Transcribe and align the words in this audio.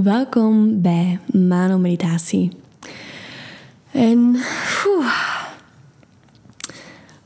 Welkom 0.00 0.80
bij 0.80 1.18
Mano 1.32 1.78
Meditatie. 1.78 2.50
En 3.90 4.36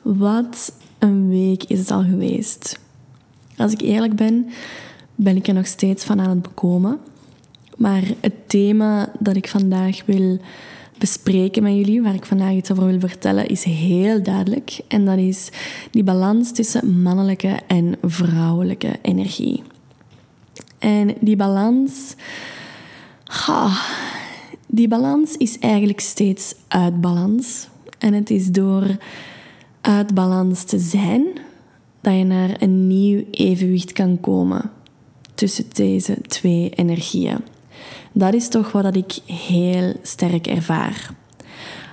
wat 0.02 0.72
een 0.98 1.28
week 1.28 1.64
is 1.64 1.78
het 1.78 1.90
al 1.90 2.02
geweest. 2.02 2.78
Als 3.56 3.72
ik 3.72 3.80
eerlijk 3.80 4.16
ben, 4.16 4.48
ben 5.14 5.36
ik 5.36 5.46
er 5.46 5.54
nog 5.54 5.66
steeds 5.66 6.04
van 6.04 6.20
aan 6.20 6.28
het 6.28 6.42
bekomen. 6.42 6.98
Maar 7.76 8.02
het 8.20 8.48
thema 8.48 9.12
dat 9.18 9.36
ik 9.36 9.48
vandaag 9.48 10.04
wil 10.04 10.38
bespreken 10.98 11.62
met 11.62 11.74
jullie, 11.74 12.02
waar 12.02 12.14
ik 12.14 12.26
vandaag 12.26 12.52
iets 12.52 12.70
over 12.70 12.86
wil 12.86 13.00
vertellen, 13.00 13.48
is 13.48 13.64
heel 13.64 14.22
duidelijk. 14.22 14.80
En 14.88 15.04
dat 15.04 15.18
is 15.18 15.48
die 15.90 16.04
balans 16.04 16.52
tussen 16.52 17.02
mannelijke 17.02 17.60
en 17.66 17.96
vrouwelijke 18.02 18.98
energie. 19.02 19.62
En 20.78 21.14
die 21.20 21.36
balans, 21.36 22.14
die 24.66 24.88
balans 24.88 25.36
is 25.36 25.58
eigenlijk 25.58 26.00
steeds 26.00 26.54
uit 26.68 27.00
balans. 27.00 27.68
En 27.98 28.12
het 28.12 28.30
is 28.30 28.46
door 28.46 28.96
uit 29.80 30.14
balans 30.14 30.64
te 30.64 30.78
zijn 30.78 31.24
dat 32.00 32.14
je 32.14 32.24
naar 32.24 32.62
een 32.62 32.86
nieuw 32.86 33.24
evenwicht 33.30 33.92
kan 33.92 34.20
komen 34.20 34.70
tussen 35.34 35.64
deze 35.72 36.16
twee 36.26 36.70
energieën. 36.70 37.38
Dat 38.12 38.34
is 38.34 38.48
toch 38.48 38.72
wat 38.72 38.96
ik 38.96 39.18
heel 39.26 39.94
sterk 40.02 40.46
ervaar. 40.46 41.10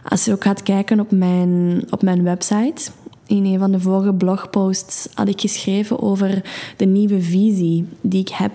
Als 0.03 0.25
je 0.25 0.31
ook 0.31 0.43
gaat 0.43 0.63
kijken 0.63 0.99
op 0.99 1.11
mijn, 1.11 1.83
op 1.89 2.01
mijn 2.01 2.23
website, 2.23 2.91
in 3.27 3.45
een 3.45 3.59
van 3.59 3.71
de 3.71 3.79
vorige 3.79 4.13
blogposts 4.13 5.07
had 5.13 5.27
ik 5.27 5.41
geschreven 5.41 6.01
over 6.01 6.41
de 6.77 6.85
nieuwe 6.85 7.21
visie 7.21 7.87
die 8.01 8.21
ik 8.21 8.29
heb 8.29 8.53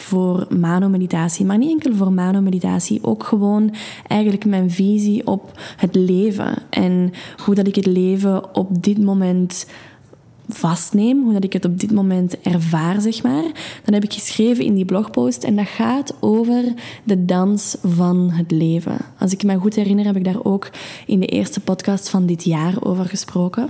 voor 0.00 0.46
manomeditatie. 0.58 1.44
Maar 1.44 1.58
niet 1.58 1.70
enkel 1.70 1.94
voor 1.94 2.12
manomeditatie, 2.12 3.04
ook 3.04 3.24
gewoon 3.24 3.74
eigenlijk 4.06 4.44
mijn 4.44 4.70
visie 4.70 5.26
op 5.26 5.60
het 5.76 5.94
leven. 5.94 6.54
En 6.70 7.12
hoe 7.44 7.54
dat 7.54 7.66
ik 7.66 7.74
het 7.74 7.86
leven 7.86 8.54
op 8.54 8.82
dit 8.82 9.02
moment 9.02 9.66
vastneem, 10.48 11.22
hoe 11.22 11.32
dat 11.32 11.44
ik 11.44 11.52
het 11.52 11.64
op 11.64 11.80
dit 11.80 11.92
moment 11.92 12.40
ervaar, 12.40 13.00
zeg 13.00 13.22
maar. 13.22 13.42
Dan 13.84 13.94
heb 13.94 14.04
ik 14.04 14.12
geschreven 14.12 14.64
in 14.64 14.74
die 14.74 14.84
blogpost 14.84 15.44
en 15.44 15.56
dat 15.56 15.66
gaat 15.66 16.14
over 16.20 16.64
de 17.04 17.24
dans 17.24 17.76
van 17.82 18.30
het 18.30 18.50
leven. 18.50 18.96
Als 19.18 19.32
ik 19.32 19.42
me 19.42 19.56
goed 19.56 19.74
herinner, 19.74 20.04
heb 20.04 20.16
ik 20.16 20.24
daar 20.24 20.44
ook 20.44 20.70
in 21.06 21.20
de 21.20 21.26
eerste 21.26 21.60
podcast 21.60 22.08
van 22.08 22.26
dit 22.26 22.44
jaar 22.44 22.74
over 22.80 23.04
gesproken. 23.04 23.68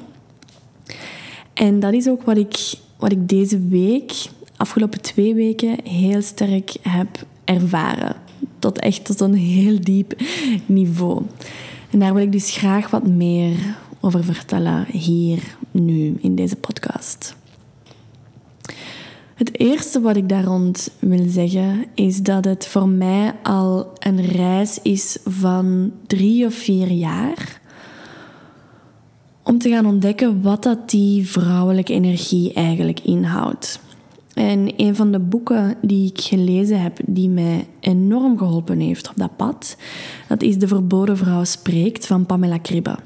En 1.54 1.80
dat 1.80 1.92
is 1.92 2.08
ook 2.08 2.22
wat 2.22 2.36
ik, 2.36 2.74
wat 2.96 3.12
ik 3.12 3.28
deze 3.28 3.68
week, 3.68 4.12
afgelopen 4.58 5.00
twee 5.00 5.34
weken, 5.34 5.76
heel 5.84 6.22
sterk 6.22 6.76
heb 6.82 7.08
ervaren. 7.44 8.16
Tot 8.58 8.78
echt 8.78 9.04
tot 9.04 9.20
een 9.20 9.34
heel 9.34 9.80
diep 9.80 10.20
niveau. 10.66 11.22
En 11.90 11.98
daar 11.98 12.14
wil 12.14 12.22
ik 12.22 12.32
dus 12.32 12.56
graag 12.56 12.90
wat 12.90 13.06
meer 13.06 13.56
over 14.00 14.24
vertellen 14.24 14.86
hier, 14.90 15.56
nu, 15.70 16.18
in 16.20 16.34
deze 16.34 16.56
podcast. 16.56 17.36
Het 19.34 19.58
eerste 19.58 20.00
wat 20.00 20.16
ik 20.16 20.28
daar 20.28 20.44
rond 20.44 20.90
wil 20.98 21.28
zeggen 21.28 21.84
is 21.94 22.22
dat 22.22 22.44
het 22.44 22.66
voor 22.66 22.88
mij 22.88 23.34
al 23.42 23.92
een 23.98 24.26
reis 24.26 24.78
is 24.82 25.18
van 25.24 25.92
drie 26.06 26.46
of 26.46 26.54
vier 26.54 26.90
jaar 26.90 27.60
om 29.42 29.58
te 29.58 29.68
gaan 29.68 29.86
ontdekken 29.86 30.42
wat 30.42 30.62
dat 30.62 30.90
die 30.90 31.28
vrouwelijke 31.28 31.92
energie 31.92 32.52
eigenlijk 32.52 33.00
inhoudt. 33.00 33.80
En 34.38 34.72
een 34.76 34.96
van 34.96 35.12
de 35.12 35.18
boeken 35.18 35.74
die 35.82 36.10
ik 36.10 36.20
gelezen 36.20 36.80
heb, 36.80 36.98
die 37.06 37.28
mij 37.28 37.66
enorm 37.80 38.38
geholpen 38.38 38.80
heeft 38.80 39.08
op 39.08 39.16
dat 39.16 39.36
pad, 39.36 39.76
dat 40.28 40.42
is 40.42 40.58
De 40.58 40.68
Verboden 40.68 41.16
Vrouw 41.16 41.44
Spreekt 41.44 42.06
van 42.06 42.26
Pamela 42.26 42.58
Kribbe. 42.58 42.96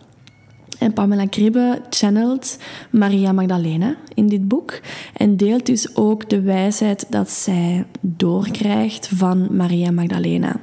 En 0.78 0.92
Pamela 0.92 1.26
Kribbe 1.26 1.80
channelt 1.90 2.58
Maria 2.90 3.32
Magdalena 3.32 3.96
in 4.14 4.26
dit 4.26 4.48
boek 4.48 4.80
en 5.16 5.36
deelt 5.36 5.66
dus 5.66 5.96
ook 5.96 6.28
de 6.30 6.40
wijsheid 6.40 7.06
dat 7.08 7.30
zij 7.30 7.86
doorkrijgt 8.00 9.08
van 9.08 9.56
Maria 9.56 9.90
Magdalena. 9.90 10.60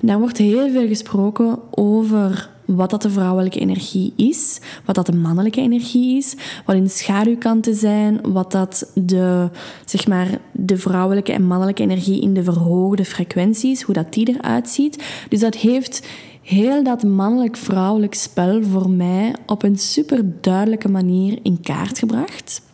En 0.00 0.06
daar 0.06 0.18
wordt 0.18 0.38
heel 0.38 0.70
veel 0.70 0.86
gesproken 0.86 1.58
over 1.70 2.50
wat 2.66 2.90
dat 2.90 3.02
de 3.02 3.10
vrouwelijke 3.10 3.58
energie 3.58 4.12
is, 4.16 4.60
wat 4.84 4.94
dat 4.94 5.06
de 5.06 5.16
mannelijke 5.16 5.60
energie 5.60 6.16
is, 6.16 6.34
wat 6.64 6.76
in 6.76 6.84
de 6.84 6.90
schaduwkanten 6.90 7.74
zijn, 7.74 8.20
wat 8.32 8.52
dat 8.52 8.90
de, 8.94 9.50
zeg 9.84 10.06
maar, 10.08 10.38
de 10.52 10.76
vrouwelijke 10.76 11.32
en 11.32 11.46
mannelijke 11.46 11.82
energie 11.82 12.20
in 12.20 12.34
de 12.34 12.42
verhoogde 12.42 13.04
frequenties, 13.04 13.82
hoe 13.82 13.94
dat 13.94 14.12
die 14.12 14.36
eruit 14.36 14.68
ziet. 14.68 15.04
Dus 15.28 15.40
dat 15.40 15.54
heeft 15.54 16.06
heel 16.42 16.82
dat 16.82 17.02
mannelijk-vrouwelijk 17.02 18.14
spel 18.14 18.62
voor 18.62 18.90
mij 18.90 19.34
op 19.46 19.62
een 19.62 19.78
super 19.78 20.24
duidelijke 20.40 20.88
manier 20.88 21.38
in 21.42 21.60
kaart 21.60 21.98
gebracht. 21.98 22.65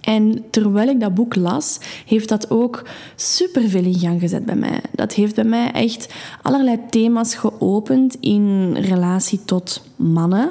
En 0.00 0.44
terwijl 0.50 0.88
ik 0.88 1.00
dat 1.00 1.14
boek 1.14 1.34
las, 1.34 1.78
heeft 2.06 2.28
dat 2.28 2.50
ook 2.50 2.82
superveel 3.16 3.84
in 3.84 3.98
gang 3.98 4.20
gezet 4.20 4.44
bij 4.44 4.56
mij. 4.56 4.80
Dat 4.92 5.12
heeft 5.12 5.34
bij 5.34 5.44
mij 5.44 5.70
echt 5.70 6.14
allerlei 6.42 6.78
thema's 6.90 7.34
geopend 7.34 8.16
in 8.20 8.72
relatie 8.72 9.44
tot 9.44 9.82
mannen. 9.96 10.50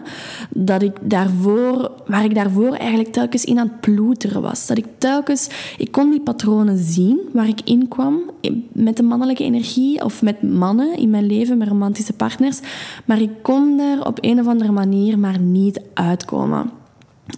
Dat 0.50 0.82
ik 0.82 0.98
daarvoor, 1.02 1.92
waar 2.08 2.24
ik 2.24 2.36
daarvoor 2.36 2.74
eigenlijk 2.74 3.12
telkens 3.12 3.46
in 3.46 3.60
aan 3.60 3.68
het 3.68 3.80
ploeteren 3.80 4.42
was. 4.42 4.68
Dat 4.68 4.78
ik 4.78 4.86
telkens, 4.98 5.50
ik 5.78 5.92
kon 5.92 6.10
die 6.10 6.22
patronen 6.22 6.78
zien 6.78 7.20
waar 7.34 7.48
ik 7.48 7.62
in 7.64 7.88
kwam 7.88 8.20
met 8.72 8.98
de 8.98 9.04
mannelijke 9.04 9.44
energie 9.44 10.04
of 10.04 10.22
met 10.22 10.42
mannen 10.42 10.98
in 10.98 11.10
mijn 11.10 11.26
leven, 11.26 11.58
met 11.58 11.68
romantische 11.68 12.14
partners. 12.14 12.60
Maar 13.06 13.22
ik 13.22 13.32
kon 13.42 13.78
daar 13.78 14.08
op 14.08 14.18
een 14.22 14.40
of 14.40 14.48
andere 14.48 14.72
manier 14.72 15.20
maar 15.20 15.40
niet 15.40 15.82
uitkomen. 15.94 16.84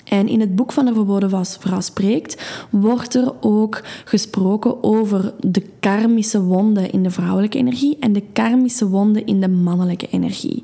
En 0.04 0.28
in 0.28 0.40
het 0.40 0.56
boek 0.56 0.72
van 0.72 0.86
de 0.86 0.94
Verboden 0.94 1.46
Vrouw 1.60 1.82
Spreekt 1.82 2.66
wordt 2.70 3.16
er 3.16 3.34
ook 3.42 3.82
gesproken 4.06 4.84
over 4.84 5.34
de 5.40 5.64
karmische 5.80 6.42
wonden 6.42 6.92
in 6.92 7.04
de 7.04 7.12
vrouwelijke 7.12 7.58
energie 7.58 7.98
en 8.00 8.14
de 8.14 8.24
karmische 8.34 8.88
wonden 8.88 9.26
in 9.26 9.42
de 9.42 9.48
mannelijke 9.48 10.08
energie. 10.10 10.64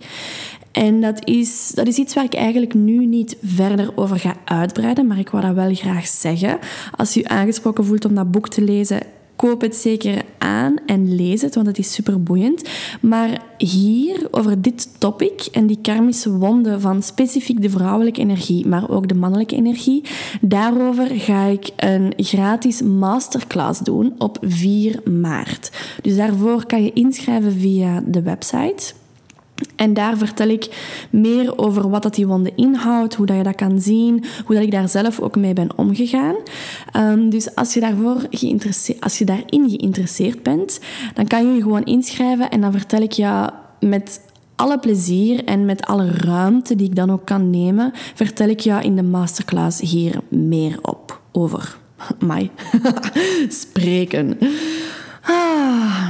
En 0.71 1.01
dat 1.01 1.27
is, 1.27 1.71
dat 1.75 1.87
is 1.87 1.97
iets 1.97 2.13
waar 2.13 2.23
ik 2.23 2.33
eigenlijk 2.33 2.73
nu 2.73 3.05
niet 3.05 3.37
verder 3.43 3.91
over 3.95 4.19
ga 4.19 4.35
uitbreiden, 4.45 5.07
maar 5.07 5.19
ik 5.19 5.29
wil 5.29 5.41
dat 5.41 5.53
wel 5.53 5.75
graag 5.75 6.07
zeggen. 6.07 6.59
Als 6.95 7.17
u 7.17 7.21
aangesproken 7.23 7.85
voelt 7.85 8.05
om 8.05 8.15
dat 8.15 8.31
boek 8.31 8.49
te 8.49 8.61
lezen, 8.61 9.01
koop 9.35 9.61
het 9.61 9.75
zeker 9.75 10.21
aan 10.37 10.75
en 10.85 11.15
lees 11.15 11.41
het, 11.41 11.55
want 11.55 11.67
het 11.67 11.77
is 11.77 11.93
super 11.93 12.23
boeiend. 12.23 12.69
Maar 13.01 13.41
hier, 13.57 14.27
over 14.31 14.61
dit 14.61 14.99
topic 14.99 15.47
en 15.51 15.67
die 15.67 15.79
karmische 15.81 16.31
wonden 16.31 16.81
van 16.81 17.03
specifiek 17.03 17.61
de 17.61 17.69
vrouwelijke 17.69 18.19
energie, 18.19 18.67
maar 18.67 18.89
ook 18.89 19.07
de 19.07 19.15
mannelijke 19.15 19.55
energie, 19.55 20.03
daarover 20.41 21.07
ga 21.07 21.45
ik 21.45 21.69
een 21.75 22.13
gratis 22.17 22.81
masterclass 22.81 23.79
doen 23.79 24.13
op 24.17 24.37
4 24.41 25.01
maart. 25.09 25.71
Dus 26.01 26.15
daarvoor 26.15 26.65
kan 26.65 26.83
je 26.83 26.93
inschrijven 26.93 27.51
via 27.51 28.03
de 28.05 28.21
website 28.21 28.93
en 29.75 29.93
daar 29.93 30.17
vertel 30.17 30.47
ik 30.47 30.95
meer 31.09 31.57
over 31.57 31.89
wat 31.89 32.03
dat 32.03 32.15
die 32.15 32.27
wonde 32.27 32.51
inhoudt, 32.55 33.15
hoe 33.15 33.25
dat 33.25 33.37
je 33.37 33.43
dat 33.43 33.55
kan 33.55 33.81
zien, 33.81 34.23
hoe 34.45 34.55
dat 34.55 34.63
ik 34.63 34.71
daar 34.71 34.89
zelf 34.89 35.19
ook 35.19 35.35
mee 35.35 35.53
ben 35.53 35.77
omgegaan. 35.77 36.35
Um, 36.97 37.29
dus 37.29 37.55
als 37.55 37.73
je, 37.73 37.79
daarvoor 37.79 38.17
geïnteresseerd, 38.29 39.01
als 39.01 39.17
je 39.17 39.25
daarin 39.25 39.69
geïnteresseerd 39.69 40.43
bent, 40.43 40.79
dan 41.13 41.27
kan 41.27 41.47
je 41.47 41.53
je 41.53 41.61
gewoon 41.61 41.83
inschrijven 41.83 42.49
en 42.49 42.61
dan 42.61 42.71
vertel 42.71 43.01
ik 43.01 43.11
je 43.11 43.49
met 43.79 44.21
alle 44.55 44.79
plezier 44.79 45.43
en 45.43 45.65
met 45.65 45.85
alle 45.85 46.11
ruimte 46.11 46.75
die 46.75 46.87
ik 46.87 46.95
dan 46.95 47.11
ook 47.11 47.25
kan 47.25 47.49
nemen, 47.49 47.91
vertel 48.13 48.47
ik 48.47 48.59
jou 48.59 48.83
in 48.83 48.95
de 48.95 49.03
masterclass 49.03 49.79
hier 49.79 50.19
meer 50.27 50.79
op 50.81 51.21
over 51.31 51.77
mij 52.19 52.51
spreken. 53.61 54.37
Ah, 55.21 56.07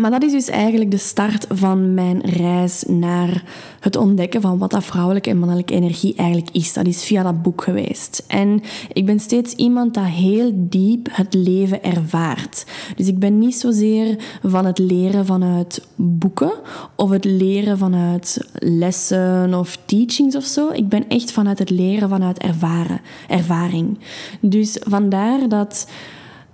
maar 0.00 0.10
dat 0.10 0.22
is 0.22 0.32
dus 0.32 0.48
eigenlijk 0.48 0.90
de 0.90 0.96
start 0.96 1.46
van 1.48 1.94
mijn 1.94 2.20
reis 2.20 2.84
naar 2.86 3.42
het 3.80 3.96
ontdekken 3.96 4.40
van 4.40 4.58
wat 4.58 4.70
dat 4.70 4.84
vrouwelijke 4.84 5.30
en 5.30 5.38
mannelijke 5.38 5.74
energie 5.74 6.14
eigenlijk 6.16 6.50
is. 6.52 6.72
Dat 6.72 6.86
is 6.86 7.04
via 7.04 7.22
dat 7.22 7.42
boek 7.42 7.62
geweest. 7.62 8.24
En 8.26 8.62
ik 8.92 9.06
ben 9.06 9.20
steeds 9.20 9.54
iemand 9.54 9.94
dat 9.94 10.04
heel 10.04 10.50
diep 10.54 11.08
het 11.10 11.34
leven 11.34 11.82
ervaart. 11.82 12.66
Dus 12.96 13.06
ik 13.06 13.18
ben 13.18 13.38
niet 13.38 13.54
zozeer 13.54 14.16
van 14.42 14.64
het 14.64 14.78
leren 14.78 15.26
vanuit 15.26 15.86
boeken 15.96 16.52
of 16.94 17.10
het 17.10 17.24
leren 17.24 17.78
vanuit 17.78 18.48
lessen 18.58 19.54
of 19.54 19.78
teachings 19.84 20.36
of 20.36 20.44
zo. 20.44 20.70
Ik 20.70 20.88
ben 20.88 21.08
echt 21.08 21.32
vanuit 21.32 21.58
het 21.58 21.70
leren 21.70 22.08
vanuit 22.08 22.38
ervaren, 22.38 23.00
ervaring. 23.28 23.98
Dus 24.40 24.80
vandaar 24.88 25.48
dat 25.48 25.88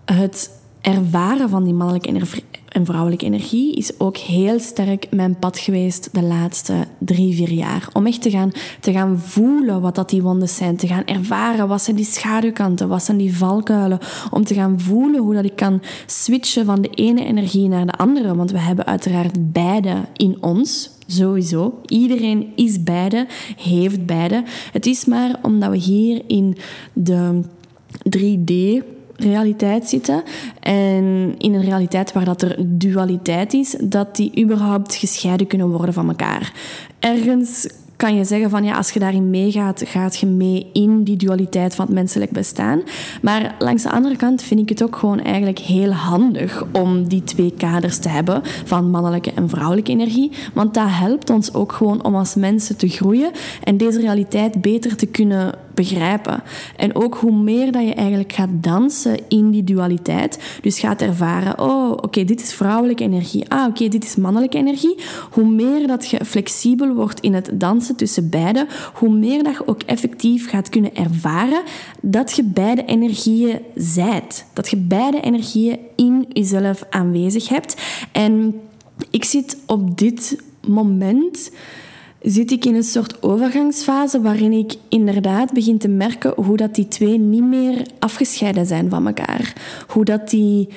het 0.05 0.51
ervaren 0.83 1.49
van 1.49 1.65
die 1.65 1.75
mannelijke 1.75 2.09
en 2.73 2.87
vrouwelijke 2.87 3.25
energie 3.25 3.75
is 3.75 4.01
ook 4.01 4.17
heel 4.17 4.61
sterk 4.61 5.07
mijn 5.11 5.39
pad 5.39 5.59
geweest 5.59 6.09
de 6.13 6.23
laatste 6.23 6.75
drie, 6.99 7.35
vier 7.35 7.53
jaar. 7.53 7.89
Om 7.93 8.07
echt 8.07 8.23
te 8.23 8.31
gaan, 8.31 8.53
te 8.81 8.93
gaan 8.93 9.19
voelen 9.19 9.81
wat 9.81 9.95
dat 9.95 10.11
die 10.11 10.23
wonden 10.23 10.49
zijn. 10.49 10.77
Te 10.77 10.87
gaan 10.87 11.05
ervaren 11.05 11.69
wat 11.69 11.83
zijn 11.83 11.97
die 11.97 12.05
schaduwkanten, 12.05 12.89
wat 12.89 13.03
zijn 13.03 13.17
die 13.17 13.37
valkuilen. 13.37 13.99
Om 14.31 14.45
te 14.45 14.55
gaan 14.55 14.81
voelen 14.81 15.21
hoe 15.21 15.35
dat 15.35 15.45
ik 15.45 15.57
kan 15.57 15.83
switchen 16.07 16.65
van 16.65 16.83
de 16.83 16.89
ene 16.89 17.25
energie 17.25 17.69
naar 17.69 17.87
de 17.87 17.93
andere. 17.93 18.37
Want 18.37 18.51
we 18.51 18.59
hebben 18.59 18.87
uiteraard 18.87 19.53
beide 19.53 19.95
in 20.17 20.37
ons. 20.41 20.91
Sowieso. 21.07 21.81
Iedereen 21.87 22.53
is 22.57 22.83
beide, 22.83 23.27
heeft 23.57 24.07
beide. 24.07 24.45
Het 24.73 24.87
is 24.87 25.05
maar 25.05 25.39
omdat 25.43 25.71
we 25.71 25.77
hier 25.77 26.23
in 26.27 26.57
de 26.93 27.43
3D 28.17 28.85
realiteit 29.17 29.89
zitten. 29.89 30.23
En 30.61 31.35
in 31.39 31.55
een 31.55 31.65
realiteit 31.65 32.13
waar 32.13 32.25
dat 32.25 32.43
er 32.43 32.57
dualiteit 32.59 33.53
is, 33.53 33.77
dat 33.81 34.17
die 34.17 34.43
überhaupt 34.43 34.95
gescheiden 34.95 35.47
kunnen 35.47 35.69
worden 35.69 35.95
van 35.95 36.09
elkaar. 36.09 36.53
Ergens 36.99 37.67
kan 38.03 38.15
je 38.15 38.25
zeggen 38.25 38.51
van 38.51 38.65
ja, 38.65 38.77
als 38.77 38.91
je 38.91 38.99
daarin 38.99 39.31
meegaat, 39.31 39.83
gaat 39.87 40.19
je 40.19 40.27
mee 40.27 40.71
in 40.73 41.03
die 41.05 41.17
dualiteit 41.17 41.75
van 41.75 41.85
het 41.85 41.95
menselijk 41.95 42.31
bestaan. 42.31 42.83
Maar 43.21 43.55
langs 43.59 43.83
de 43.83 43.91
andere 43.91 44.17
kant 44.17 44.43
vind 44.43 44.61
ik 44.61 44.69
het 44.69 44.83
ook 44.83 44.97
gewoon 44.97 45.21
eigenlijk 45.21 45.59
heel 45.59 45.91
handig 45.91 46.65
om 46.73 47.09
die 47.09 47.25
twee 47.25 47.55
kaders 47.57 47.99
te 47.99 48.09
hebben 48.09 48.41
van 48.65 48.91
mannelijke 48.91 49.33
en 49.33 49.49
vrouwelijke 49.49 49.91
energie. 49.91 50.33
Want 50.53 50.75
dat 50.75 50.89
helpt 50.89 51.31
ons 51.31 51.55
ook 51.55 51.73
gewoon 51.73 52.05
om 52.05 52.15
als 52.15 52.35
mensen 52.35 52.77
te 52.77 52.89
groeien 52.89 53.31
en 53.65 53.77
deze 53.77 54.01
realiteit 54.01 54.61
beter 54.61 54.97
te 54.97 55.07
kunnen 55.07 55.55
begrijpen. 55.75 56.43
En 56.77 56.95
ook 56.95 57.15
hoe 57.15 57.37
meer 57.37 57.73
dat 57.73 57.87
je 57.87 57.95
eigenlijk 57.95 58.33
gaat 58.33 58.49
dansen 58.53 59.19
in 59.29 59.51
die 59.51 59.65
dualiteit, 59.65 60.59
dus 60.63 60.81
gaat 60.81 61.03
ervaren, 61.03 61.59
oh, 61.59 61.91
oké, 61.91 62.25
dit 62.25 62.43
is 62.43 62.55
vrouwelijke 62.55 63.05
energie, 63.05 63.51
ah, 63.51 63.67
oké, 63.67 63.89
dit 63.89 64.05
is 64.05 64.17
mannelijke 64.17 64.59
energie, 64.59 64.99
hoe 65.31 65.47
meer 65.47 65.87
dat 65.87 66.09
je 66.09 66.25
flexibel 66.25 66.95
wordt 66.95 67.21
in 67.21 67.35
het 67.35 67.51
dansen 67.53 67.97
tussen 67.97 68.29
beide, 68.29 68.67
hoe 68.95 69.11
meer 69.11 69.43
dat 69.43 69.53
je 69.53 69.69
ook 69.69 69.83
effectief 69.83 70.49
gaat 70.49 70.69
kunnen 70.69 70.95
ervaren 70.95 71.63
dat 72.01 72.33
je 72.37 72.43
beide 72.43 72.85
energieën 72.85 73.61
zijt. 73.75 74.45
Dat 74.53 74.71
je 74.71 74.77
beide 74.77 75.21
energieën 75.21 75.79
in 75.97 76.27
jezelf 76.29 76.85
aanwezig 76.91 77.49
hebt. 77.49 77.83
En 78.13 78.61
ik 79.11 79.25
zit 79.25 79.57
op 79.67 79.99
dit 79.99 80.43
moment 80.67 81.51
zit 82.23 82.51
ik 82.51 82.65
in 82.65 82.75
een 82.75 82.83
soort 82.83 83.23
overgangsfase 83.23 84.21
waarin 84.21 84.53
ik 84.53 84.75
inderdaad 84.89 85.53
begin 85.53 85.79
te 85.79 85.89
merken 85.89 86.33
hoe 86.37 86.57
dat 86.57 86.75
die 86.75 86.89
twee 86.89 87.19
niet 87.19 87.45
meer 87.45 87.87
afgescheiden 87.99 88.67
zijn 88.67 88.91
van 88.91 89.07
elkaar. 89.07 89.53
Hoe 89.89 90.05
dat 90.05 90.31
die 90.31 90.69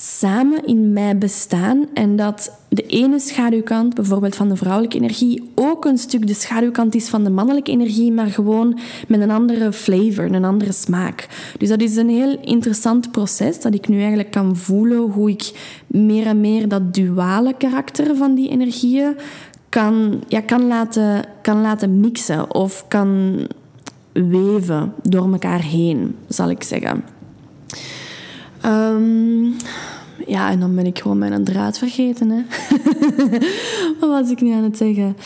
samen 0.00 0.66
in 0.66 0.92
mij 0.92 1.18
bestaan 1.18 1.86
en 1.94 2.16
dat 2.16 2.58
de 2.68 2.86
ene 2.86 3.18
schaduwkant, 3.18 3.94
bijvoorbeeld 3.94 4.36
van 4.36 4.48
de 4.48 4.56
vrouwelijke 4.56 4.96
energie, 4.96 5.50
ook 5.54 5.84
een 5.84 5.98
stuk 5.98 6.26
de 6.26 6.34
schaduwkant 6.34 6.94
is 6.94 7.08
van 7.08 7.24
de 7.24 7.30
mannelijke 7.30 7.70
energie, 7.70 8.12
maar 8.12 8.26
gewoon 8.26 8.78
met 9.08 9.20
een 9.20 9.30
andere 9.30 9.72
flavor, 9.72 10.24
een 10.24 10.44
andere 10.44 10.72
smaak. 10.72 11.28
Dus 11.58 11.68
dat 11.68 11.80
is 11.80 11.96
een 11.96 12.08
heel 12.08 12.38
interessant 12.40 13.10
proces 13.10 13.60
dat 13.60 13.74
ik 13.74 13.88
nu 13.88 13.98
eigenlijk 13.98 14.30
kan 14.30 14.56
voelen 14.56 14.98
hoe 14.98 15.30
ik 15.30 15.52
meer 15.86 16.26
en 16.26 16.40
meer 16.40 16.68
dat 16.68 16.94
duale 16.94 17.54
karakter 17.58 18.16
van 18.16 18.34
die 18.34 18.50
energieën 18.50 19.16
kan, 19.68 20.22
ja, 20.28 20.40
kan, 20.40 20.66
laten, 20.66 21.24
kan 21.42 21.60
laten 21.60 22.00
mixen 22.00 22.54
of 22.54 22.84
kan 22.88 23.38
weven 24.12 24.92
door 25.02 25.32
elkaar 25.32 25.62
heen, 25.62 26.16
zal 26.28 26.50
ik 26.50 26.62
zeggen. 26.62 27.04
Ehm, 28.60 29.44
ja, 30.26 30.50
en 30.50 30.60
dan 30.60 30.74
ben 30.74 30.86
ik 30.86 30.98
gewoon 30.98 31.18
mijn 31.18 31.44
draad 31.44 31.78
vergeten. 31.78 32.30
Hè? 32.30 32.42
Wat 34.00 34.10
was 34.10 34.30
ik 34.30 34.40
nu 34.40 34.52
aan 34.52 34.62
het 34.62 34.76
zeggen? 34.76 35.16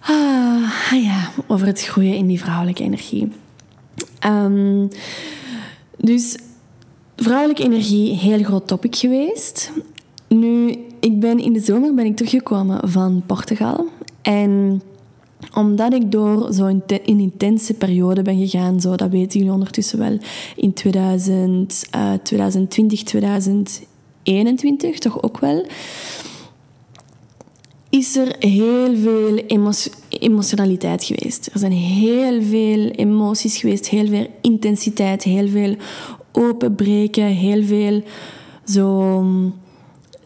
Ah, 0.00 0.92
ah 0.92 1.02
ja, 1.02 1.30
over 1.46 1.66
het 1.66 1.82
groeien 1.82 2.14
in 2.14 2.26
die 2.26 2.40
vrouwelijke 2.40 2.82
energie. 2.82 3.32
Um, 4.26 4.88
dus 5.96 6.36
vrouwelijke 7.16 7.62
energie, 7.62 8.14
heel 8.14 8.42
groot 8.42 8.66
topic 8.66 8.96
geweest. 8.96 9.72
Nu, 10.28 10.76
ik 11.00 11.20
ben 11.20 11.38
in 11.38 11.52
de 11.52 11.60
zomer 11.60 11.94
ben 11.94 12.04
ik 12.04 12.16
teruggekomen 12.16 12.88
van 12.88 13.22
Portugal. 13.26 13.86
En 14.22 14.82
omdat 15.54 15.92
ik 15.92 16.12
door 16.12 16.52
zo'n 16.52 16.82
intense 17.04 17.74
periode 17.74 18.22
ben 18.22 18.38
gegaan, 18.38 18.80
zo, 18.80 18.94
dat 18.96 19.10
weten 19.10 19.38
jullie 19.38 19.54
ondertussen 19.54 19.98
wel, 19.98 20.18
in 20.56 20.72
2000, 20.72 21.84
uh, 21.96 22.12
2020, 22.22 23.02
2021 23.02 24.98
toch 24.98 25.22
ook 25.22 25.38
wel, 25.38 25.66
is 27.90 28.16
er 28.16 28.36
heel 28.38 28.96
veel 28.96 29.36
emotionaliteit 30.08 31.04
geweest. 31.04 31.46
Er 31.52 31.58
zijn 31.58 31.72
heel 31.72 32.42
veel 32.42 32.88
emoties 32.88 33.56
geweest, 33.56 33.88
heel 33.88 34.06
veel 34.06 34.26
intensiteit, 34.40 35.22
heel 35.22 35.48
veel 35.48 35.76
openbreken, 36.32 37.26
heel 37.26 37.62
veel 37.62 38.02
zo 38.64 39.22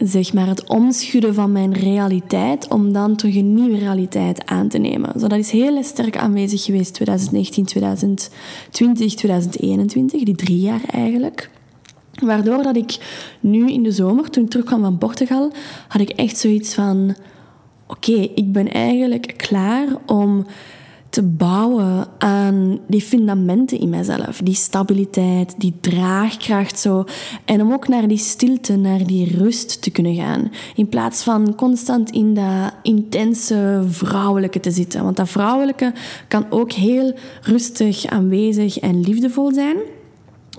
zeg 0.05 0.33
maar, 0.33 0.47
het 0.47 0.69
omschudden 0.69 1.35
van 1.35 1.53
mijn 1.53 1.73
realiteit 1.73 2.69
om 2.69 2.93
dan 2.93 3.17
terug 3.17 3.35
een 3.35 3.55
nieuwe 3.55 3.79
realiteit 3.79 4.47
aan 4.47 4.69
te 4.69 4.79
nemen. 4.79 5.21
Zo, 5.21 5.27
dat 5.27 5.39
is 5.39 5.51
heel 5.51 5.83
sterk 5.83 6.17
aanwezig 6.17 6.65
geweest 6.65 6.95
2019, 6.95 7.65
2020, 7.65 9.15
2021, 9.15 10.23
die 10.23 10.35
drie 10.35 10.61
jaar 10.61 10.83
eigenlijk. 10.91 11.51
Waardoor 12.25 12.63
dat 12.63 12.77
ik 12.77 12.99
nu 13.41 13.71
in 13.71 13.83
de 13.83 13.93
zomer, 13.93 14.31
toen 14.31 14.45
ik 14.45 14.51
terugkwam 14.51 14.81
van 14.81 14.99
Portugal, 14.99 15.53
had 15.89 16.01
ik 16.01 16.11
echt 16.11 16.39
zoiets 16.39 16.75
van... 16.75 17.15
Oké, 17.87 18.29
ik 18.35 18.53
ben 18.53 18.73
eigenlijk 18.73 19.35
klaar 19.37 19.87
om 20.07 20.47
te 21.11 21.23
bouwen 21.23 22.07
aan 22.19 22.79
die 22.87 23.01
fundamenten 23.01 23.81
in 23.81 23.89
mezelf. 23.89 24.41
Die 24.45 24.55
stabiliteit, 24.55 25.55
die 25.59 25.75
draagkracht 25.81 26.79
zo. 26.79 27.05
En 27.45 27.61
om 27.61 27.73
ook 27.73 27.89
naar 27.89 28.09
die 28.09 28.19
stilte, 28.19 28.77
naar 28.77 29.07
die 29.07 29.37
rust 29.37 29.83
te 29.83 29.91
kunnen 29.91 30.15
gaan. 30.15 30.51
In 30.75 30.89
plaats 30.89 31.23
van 31.23 31.55
constant 31.55 32.11
in 32.11 32.35
dat 32.35 32.75
intense 32.83 33.83
vrouwelijke 33.89 34.61
te 34.61 34.71
zitten. 34.71 35.05
Want 35.05 35.17
dat 35.17 35.29
vrouwelijke 35.29 35.93
kan 36.29 36.47
ook 36.51 36.73
heel 36.73 37.15
rustig 37.43 38.07
aanwezig 38.07 38.79
en 38.79 39.01
liefdevol 39.01 39.53
zijn. 39.53 39.77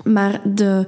Maar 0.04 0.42
de 0.56 0.86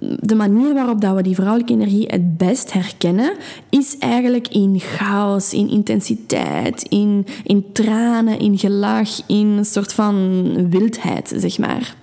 de 0.00 0.34
manier 0.34 0.74
waarop 0.74 1.00
dat 1.00 1.14
we 1.14 1.22
die 1.22 1.34
vrouwelijke 1.34 1.72
energie 1.72 2.06
het 2.06 2.36
best 2.36 2.72
herkennen, 2.72 3.32
is 3.68 3.98
eigenlijk 3.98 4.48
in 4.48 4.80
chaos, 4.80 5.52
in 5.52 5.68
intensiteit, 5.68 6.82
in, 6.82 7.26
in 7.44 7.64
tranen, 7.72 8.38
in 8.38 8.58
gelach, 8.58 9.26
in 9.26 9.46
een 9.46 9.64
soort 9.64 9.92
van 9.92 10.70
wildheid, 10.70 11.32
zeg 11.36 11.58
maar. 11.58 11.94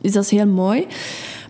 Dus 0.00 0.12
dat 0.12 0.24
is 0.24 0.30
heel 0.30 0.46
mooi. 0.46 0.86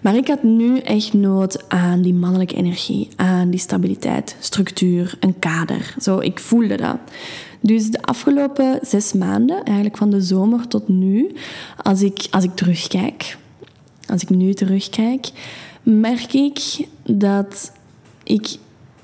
Maar 0.01 0.17
ik 0.17 0.29
had 0.29 0.43
nu 0.43 0.79
echt 0.79 1.13
nood 1.13 1.69
aan 1.69 2.03
die 2.03 2.15
mannelijke 2.15 2.55
energie, 2.55 3.09
aan 3.17 3.51
die 3.51 3.61
stabiliteit, 3.61 4.37
structuur, 4.41 5.17
een 5.21 5.39
kader. 5.39 5.95
Zo, 6.01 6.19
ik 6.19 6.39
voelde 6.39 6.77
dat. 6.77 6.99
Dus 7.61 7.91
de 7.91 8.03
afgelopen 8.03 8.79
zes 8.83 9.13
maanden, 9.13 9.65
eigenlijk 9.65 9.97
van 9.97 10.11
de 10.11 10.21
zomer 10.21 10.69
tot 10.69 10.89
nu, 10.89 11.31
als 11.83 12.03
ik, 12.03 12.27
als 12.31 12.45
ik 12.45 12.55
terugkijk, 12.55 13.37
als 14.09 14.23
ik 14.23 14.29
nu 14.29 14.55
terugkijk, 14.55 15.31
merk 15.89 16.33
ik 16.33 16.87
dat 17.07 17.73
ik 18.25 18.57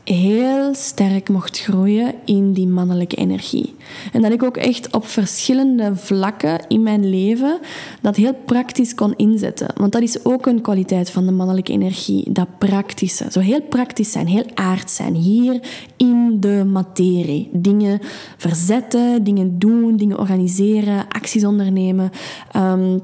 heel 0.04 0.74
sterk 0.74 1.28
mocht 1.28 1.60
groeien 1.60 2.14
in 2.24 2.52
die 2.52 2.66
mannelijke 2.66 3.16
energie. 3.16 3.74
En 4.12 4.22
dat 4.22 4.32
ik 4.32 4.42
ook 4.42 4.56
echt 4.56 4.92
op 4.94 5.06
verschillende 5.06 5.96
vlakken 5.96 6.64
in 6.68 6.82
mijn 6.82 7.10
leven 7.10 7.58
dat 8.00 8.16
heel 8.16 8.34
praktisch 8.44 8.94
kon 8.94 9.16
inzetten. 9.16 9.68
Want 9.76 9.92
dat 9.92 10.02
is 10.02 10.24
ook 10.24 10.46
een 10.46 10.60
kwaliteit 10.60 11.10
van 11.10 11.26
de 11.26 11.32
mannelijke 11.32 11.72
energie, 11.72 12.32
dat 12.32 12.58
praktische. 12.58 13.26
Zo 13.30 13.40
heel 13.40 13.62
praktisch 13.62 14.12
zijn, 14.12 14.26
heel 14.26 14.46
aard 14.54 14.90
zijn, 14.90 15.14
hier 15.14 15.60
in 15.96 16.36
de 16.40 16.64
materie. 16.72 17.48
Dingen 17.52 18.00
verzetten, 18.36 19.24
dingen 19.24 19.58
doen, 19.58 19.96
dingen 19.96 20.18
organiseren, 20.18 21.08
acties 21.08 21.44
ondernemen. 21.44 22.10
Um, 22.56 23.02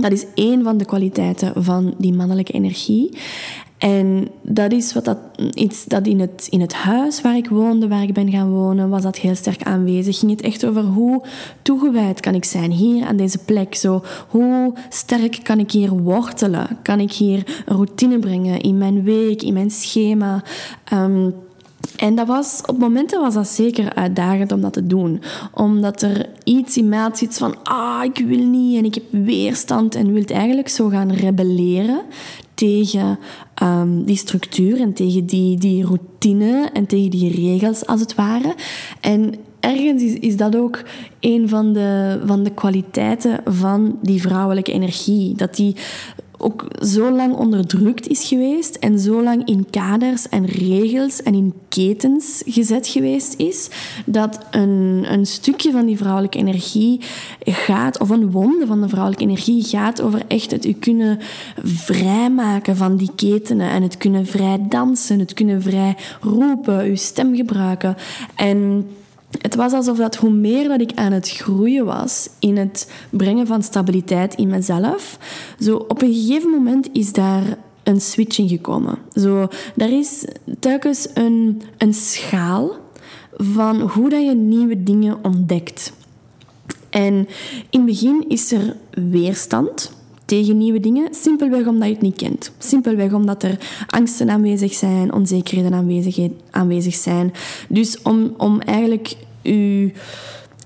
dat 0.00 0.12
is 0.12 0.26
één 0.34 0.62
van 0.62 0.78
de 0.78 0.84
kwaliteiten 0.84 1.62
van 1.62 1.94
die 1.98 2.12
mannelijke 2.12 2.52
energie. 2.52 3.10
En 3.80 4.28
dat 4.42 4.72
is 4.72 4.92
wat 4.92 5.04
dat, 5.04 5.18
iets 5.54 5.84
dat 5.84 6.06
in 6.06 6.20
het, 6.20 6.46
in 6.50 6.60
het 6.60 6.72
huis 6.72 7.20
waar 7.20 7.36
ik 7.36 7.48
woonde, 7.48 7.88
waar 7.88 8.02
ik 8.02 8.12
ben 8.12 8.30
gaan 8.30 8.50
wonen, 8.50 8.88
was 8.88 9.02
dat 9.02 9.18
heel 9.18 9.34
sterk 9.34 9.62
aanwezig. 9.62 10.18
Ging 10.18 10.30
het 10.30 10.40
echt 10.40 10.66
over 10.66 10.82
hoe 10.82 11.22
toegewijd 11.62 12.20
kan 12.20 12.34
ik 12.34 12.44
zijn 12.44 12.70
hier 12.70 13.04
aan 13.04 13.16
deze 13.16 13.38
plek? 13.38 13.74
Zo, 13.74 14.02
hoe 14.28 14.72
sterk 14.88 15.40
kan 15.42 15.58
ik 15.58 15.70
hier 15.70 15.90
wortelen? 15.90 16.78
Kan 16.82 17.00
ik 17.00 17.12
hier 17.12 17.62
een 17.66 17.76
routine 17.76 18.18
brengen 18.18 18.60
in 18.60 18.78
mijn 18.78 19.02
week, 19.02 19.42
in 19.42 19.52
mijn 19.52 19.70
schema? 19.70 20.42
Um, 20.92 21.34
en 22.00 22.14
dat 22.14 22.26
was, 22.26 22.62
op 22.66 22.78
momenten 22.78 23.20
was 23.20 23.34
dat 23.34 23.48
zeker 23.48 23.94
uitdagend 23.94 24.52
om 24.52 24.60
dat 24.60 24.72
te 24.72 24.86
doen. 24.86 25.22
Omdat 25.54 26.02
er 26.02 26.28
iets 26.44 26.76
in 26.76 26.88
mij 26.88 27.08
zit 27.12 27.38
van, 27.38 27.62
ah, 27.62 28.04
ik 28.04 28.26
wil 28.26 28.44
niet 28.44 28.78
en 28.78 28.84
ik 28.84 28.94
heb 28.94 29.04
weerstand 29.10 29.94
en 29.94 30.12
wil 30.12 30.24
eigenlijk 30.24 30.68
zo 30.68 30.88
gaan 30.88 31.12
rebelleren 31.12 32.00
tegen 32.54 33.18
ehm, 33.54 34.02
die 34.04 34.16
structuur 34.16 34.80
en 34.80 34.92
tegen 34.92 35.26
die, 35.26 35.58
die 35.58 35.84
routine 35.86 36.70
en 36.72 36.86
tegen 36.86 37.10
die 37.10 37.34
regels 37.34 37.86
als 37.86 38.00
het 38.00 38.14
ware. 38.14 38.54
En 39.00 39.34
ergens 39.60 40.02
is, 40.02 40.14
is 40.14 40.36
dat 40.36 40.56
ook 40.56 40.82
een 41.20 41.48
van 41.48 41.72
de, 41.72 42.20
van 42.24 42.42
de 42.42 42.50
kwaliteiten 42.50 43.40
van 43.44 43.98
die 44.02 44.20
vrouwelijke 44.20 44.72
energie. 44.72 45.34
Dat 45.34 45.56
die 45.56 45.76
ook 46.40 46.66
zo 46.84 47.10
lang 47.10 47.34
onderdrukt 47.34 48.08
is 48.08 48.24
geweest 48.24 48.74
en 48.76 48.98
zo 48.98 49.22
lang 49.22 49.46
in 49.46 49.66
kaders 49.70 50.28
en 50.28 50.46
regels 50.46 51.22
en 51.22 51.34
in 51.34 51.54
ketens 51.68 52.42
gezet 52.46 52.86
geweest 52.86 53.34
is, 53.36 53.68
dat 54.06 54.38
een, 54.50 55.04
een 55.08 55.26
stukje 55.26 55.70
van 55.70 55.86
die 55.86 55.96
vrouwelijke 55.96 56.38
energie 56.38 57.00
gaat, 57.44 57.98
of 57.98 58.10
een 58.10 58.30
wonde 58.30 58.66
van 58.66 58.80
de 58.80 58.88
vrouwelijke 58.88 59.24
energie 59.24 59.64
gaat 59.64 60.00
over 60.00 60.22
echt 60.28 60.50
het 60.50 60.66
u 60.66 60.72
kunnen 60.72 61.18
vrijmaken 61.62 62.76
van 62.76 62.96
die 62.96 63.10
ketenen 63.16 63.70
en 63.70 63.82
het 63.82 63.96
kunnen 63.96 64.26
vrij 64.26 64.66
dansen, 64.68 65.18
het 65.18 65.34
kunnen 65.34 65.62
vrij 65.62 65.96
roepen, 66.20 66.84
uw 66.84 66.96
stem 66.96 67.36
gebruiken. 67.36 67.96
En 68.34 68.88
het 69.38 69.54
was 69.54 69.72
alsof 69.72 69.96
dat 69.96 70.16
hoe 70.16 70.30
meer 70.30 70.68
dat 70.68 70.80
ik 70.80 70.92
aan 70.94 71.12
het 71.12 71.30
groeien 71.30 71.84
was 71.84 72.28
in 72.38 72.56
het 72.56 72.92
brengen 73.10 73.46
van 73.46 73.62
stabiliteit 73.62 74.34
in 74.34 74.48
mezelf, 74.48 75.18
zo 75.60 75.76
op 75.76 76.02
een 76.02 76.14
gegeven 76.14 76.50
moment 76.50 76.88
is 76.92 77.12
daar 77.12 77.42
een 77.82 78.00
switching 78.00 78.48
gekomen. 78.48 78.98
Zo, 79.14 79.48
daar 79.74 79.90
is 79.90 80.24
telkens 80.58 81.08
een, 81.14 81.62
een 81.78 81.94
schaal 81.94 82.76
van 83.36 83.80
hoe 83.80 84.08
dat 84.08 84.24
je 84.24 84.34
nieuwe 84.34 84.82
dingen 84.82 85.18
ontdekt. 85.22 85.92
En 86.90 87.14
in 87.70 87.80
het 87.80 87.84
begin 87.84 88.24
is 88.28 88.52
er 88.52 88.76
weerstand 88.90 89.92
tegen 90.30 90.56
nieuwe 90.56 90.80
dingen, 90.80 91.14
simpelweg 91.14 91.66
omdat 91.66 91.88
je 91.88 91.94
het 91.94 92.02
niet 92.02 92.16
kent. 92.16 92.52
Simpelweg 92.58 93.12
omdat 93.12 93.42
er 93.42 93.58
angsten 93.86 94.30
aanwezig 94.30 94.72
zijn, 94.72 95.12
onzekerheden 95.12 95.74
aanwezig, 96.50 96.94
zijn. 96.94 97.32
Dus 97.68 98.02
om, 98.02 98.34
om 98.36 98.60
eigenlijk 98.60 99.14
je 99.42 99.92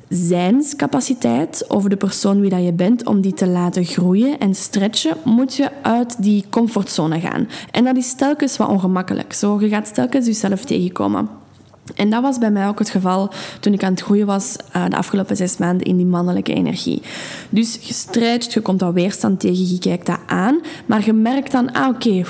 zijnscapaciteit 0.08 1.64
of 1.68 1.84
de 1.84 1.96
persoon 1.96 2.40
wie 2.40 2.50
dat 2.50 2.64
je 2.64 2.72
bent, 2.72 3.06
om 3.06 3.20
die 3.20 3.34
te 3.34 3.46
laten 3.46 3.84
groeien 3.84 4.38
en 4.38 4.54
stretchen, 4.54 5.16
moet 5.24 5.54
je 5.54 5.70
uit 5.82 6.22
die 6.22 6.44
comfortzone 6.50 7.20
gaan. 7.20 7.48
En 7.70 7.84
dat 7.84 7.96
is 7.96 8.14
telkens 8.14 8.56
wat 8.56 8.68
ongemakkelijk. 8.68 9.32
Zo, 9.32 9.60
je 9.60 9.68
gaat 9.68 9.94
telkens 9.94 10.26
jezelf 10.26 10.64
tegenkomen. 10.64 11.43
En 11.94 12.10
dat 12.10 12.22
was 12.22 12.38
bij 12.38 12.50
mij 12.50 12.68
ook 12.68 12.78
het 12.78 12.90
geval 12.90 13.32
toen 13.60 13.72
ik 13.72 13.82
aan 13.82 13.92
het 13.92 14.02
groeien 14.02 14.26
was 14.26 14.56
uh, 14.76 14.84
de 14.88 14.96
afgelopen 14.96 15.36
zes 15.36 15.56
maanden 15.56 15.86
in 15.86 15.96
die 15.96 16.06
mannelijke 16.06 16.54
energie. 16.54 17.02
Dus 17.48 17.78
je 17.82 17.92
strijdt, 17.92 18.52
je 18.52 18.60
komt 18.60 18.78
dat 18.78 18.92
weerstand 18.92 19.40
tegen, 19.40 19.68
je 19.68 19.78
kijkt 19.78 20.06
dat 20.06 20.20
aan, 20.26 20.60
maar 20.86 21.04
je 21.04 21.12
merkt 21.12 21.52
dan, 21.52 21.72
ah 21.72 21.88
oké, 21.88 22.24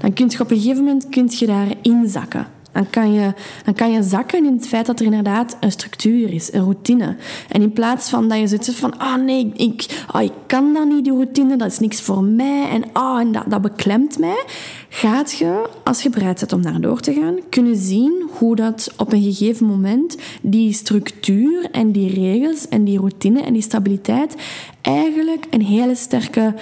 dan 0.00 0.12
kun 0.12 0.30
je 0.30 0.40
op 0.40 0.50
een 0.50 0.60
gegeven 0.60 0.84
moment 0.84 1.08
kun 1.08 1.26
je 1.28 1.46
daar 1.46 1.68
inzakken. 1.82 2.55
Dan 2.76 2.90
kan, 2.90 3.12
je, 3.12 3.32
dan 3.64 3.74
kan 3.74 3.92
je 3.92 4.02
zakken 4.02 4.44
in 4.44 4.52
het 4.52 4.68
feit 4.68 4.86
dat 4.86 5.00
er 5.00 5.04
inderdaad 5.04 5.56
een 5.60 5.70
structuur 5.70 6.32
is, 6.32 6.52
een 6.52 6.60
routine. 6.62 7.16
En 7.48 7.62
in 7.62 7.72
plaats 7.72 8.08
van 8.08 8.28
dat 8.28 8.38
je 8.38 8.46
zit 8.46 8.74
van, 8.74 8.98
ah 8.98 9.14
oh 9.14 9.24
nee, 9.24 9.52
ik, 9.54 10.04
oh, 10.14 10.22
ik 10.22 10.32
kan 10.46 10.72
dat 10.72 10.88
niet, 10.88 11.04
die 11.04 11.12
routine, 11.12 11.56
dat 11.56 11.70
is 11.70 11.78
niks 11.78 12.00
voor 12.00 12.22
mij 12.24 12.68
en, 12.68 12.84
oh, 12.92 13.20
en 13.20 13.32
dat, 13.32 13.44
dat 13.46 13.62
beklemt 13.62 14.18
mij, 14.18 14.44
gaat 14.88 15.32
je, 15.32 15.68
als 15.84 16.02
je 16.02 16.10
bereid 16.10 16.38
bent 16.38 16.52
om 16.52 16.60
naar 16.60 16.80
door 16.80 17.00
te 17.00 17.12
gaan, 17.12 17.38
kunnen 17.50 17.76
zien 17.76 18.28
hoe 18.30 18.56
dat 18.56 18.92
op 18.96 19.12
een 19.12 19.22
gegeven 19.22 19.66
moment 19.66 20.16
die 20.42 20.72
structuur 20.72 21.70
en 21.70 21.92
die 21.92 22.14
regels 22.14 22.68
en 22.68 22.84
die 22.84 22.98
routine 22.98 23.40
en 23.40 23.52
die 23.52 23.62
stabiliteit 23.62 24.34
eigenlijk 24.82 25.46
een 25.50 25.62
hele 25.62 25.94
sterke 25.94 26.54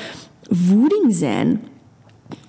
voeding 0.51 1.15
zijn 1.15 1.61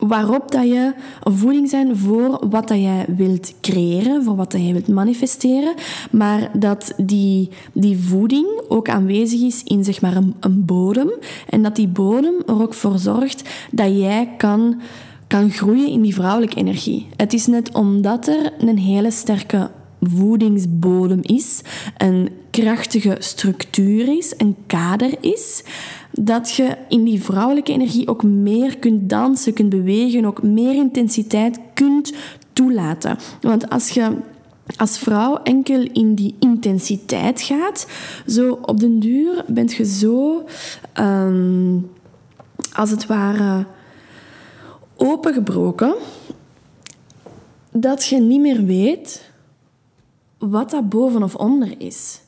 waarop 0.07 0.51
dat 0.51 0.63
je 0.63 0.93
een 1.24 1.38
voeding 1.38 1.69
zijn 1.69 1.97
voor 1.97 2.47
wat 2.50 2.67
dat 2.67 2.79
jij 2.79 3.05
wilt 3.17 3.53
creëren, 3.62 4.24
voor 4.24 4.35
wat 4.35 4.51
jij 4.51 4.74
wilt 4.74 4.88
manifesteren, 4.88 5.74
maar 6.12 6.50
dat 6.53 6.93
die, 6.97 7.50
die 7.74 7.97
voeding 7.97 8.47
ook 8.67 8.89
aanwezig 8.89 9.41
is 9.41 9.63
in 9.63 9.83
zeg 9.83 10.01
maar 10.01 10.15
een, 10.15 10.35
een 10.39 10.65
bodem 10.65 11.12
en 11.50 11.63
dat 11.63 11.75
die 11.75 11.88
bodem 11.88 12.33
er 12.45 12.62
ook 12.62 12.74
voor 12.74 12.97
zorgt 12.97 13.50
dat 13.71 13.97
jij 13.97 14.29
kan, 14.38 14.81
kan 15.27 15.51
groeien 15.51 15.89
in 15.89 16.01
die 16.01 16.13
vrouwelijke 16.13 16.55
energie. 16.55 17.07
Het 17.15 17.33
is 17.33 17.47
net 17.47 17.74
omdat 17.74 18.27
er 18.27 18.53
een 18.59 18.77
hele 18.77 19.12
sterke 19.12 19.69
voedingsbodem 20.09 21.19
is, 21.21 21.62
een 21.97 22.29
krachtige 22.50 23.15
structuur 23.19 24.17
is, 24.17 24.33
een 24.38 24.55
kader 24.67 25.13
is, 25.19 25.63
dat 26.12 26.51
je 26.51 26.77
in 26.89 27.03
die 27.03 27.24
vrouwelijke 27.24 27.71
energie 27.71 28.07
ook 28.07 28.24
meer 28.24 28.77
kunt 28.77 29.09
dansen, 29.09 29.53
kunt 29.53 29.69
bewegen, 29.69 30.25
ook 30.25 30.43
meer 30.43 30.75
intensiteit 30.75 31.59
kunt 31.74 32.13
toelaten. 32.53 33.17
Want 33.41 33.69
als 33.69 33.89
je 33.89 34.12
als 34.77 34.97
vrouw 34.97 35.38
enkel 35.43 35.88
in 35.93 36.15
die 36.15 36.35
intensiteit 36.39 37.41
gaat, 37.41 37.88
zo 38.27 38.59
op 38.62 38.79
den 38.79 39.00
duur 39.00 39.43
bent 39.47 39.74
je 39.74 39.85
zo, 39.85 40.45
ehm, 40.93 41.77
als 42.74 42.89
het 42.89 43.05
ware, 43.05 43.65
opengebroken, 44.95 45.95
dat 47.71 48.05
je 48.05 48.19
niet 48.19 48.41
meer 48.41 48.65
weet 48.65 49.31
wat 50.49 50.69
dat 50.69 50.89
boven 50.89 51.23
of 51.23 51.35
onder 51.35 51.73
is 51.77 52.23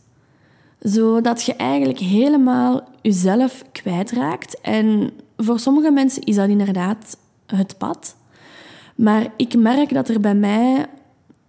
zodat 0.79 1.43
je 1.43 1.55
eigenlijk 1.55 1.99
helemaal 1.99 2.89
jezelf 3.01 3.63
kwijtraakt. 3.71 4.61
En 4.61 5.11
voor 5.37 5.59
sommige 5.59 5.91
mensen 5.91 6.23
is 6.23 6.35
dat 6.35 6.49
inderdaad 6.49 7.17
het 7.45 7.77
pad. 7.77 8.15
Maar 8.95 9.33
ik 9.37 9.55
merk 9.55 9.93
dat 9.93 10.09
er 10.09 10.19
bij 10.19 10.35
mij 10.35 10.85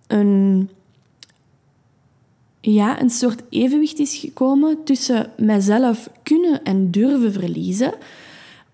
een, 0.06 0.70
ja, 2.60 3.00
een 3.00 3.10
soort 3.10 3.42
evenwicht 3.48 3.98
is 3.98 4.16
gekomen 4.16 4.84
tussen 4.84 5.30
mijzelf 5.37 6.10
kunnen 6.22 6.62
en 6.64 6.90
durven 6.90 7.32
verliezen. 7.32 7.94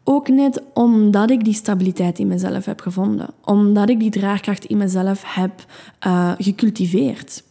Ook 0.05 0.29
net 0.29 0.63
omdat 0.75 1.31
ik 1.31 1.45
die 1.45 1.55
stabiliteit 1.55 2.19
in 2.19 2.27
mezelf 2.27 2.65
heb 2.65 2.81
gevonden. 2.81 3.29
Omdat 3.45 3.89
ik 3.89 4.01
die 4.01 4.11
draagkracht 4.11 4.65
in 4.65 4.77
mezelf 4.77 5.23
heb 5.27 5.65
uh, 6.07 6.33
gecultiveerd. 6.39 7.43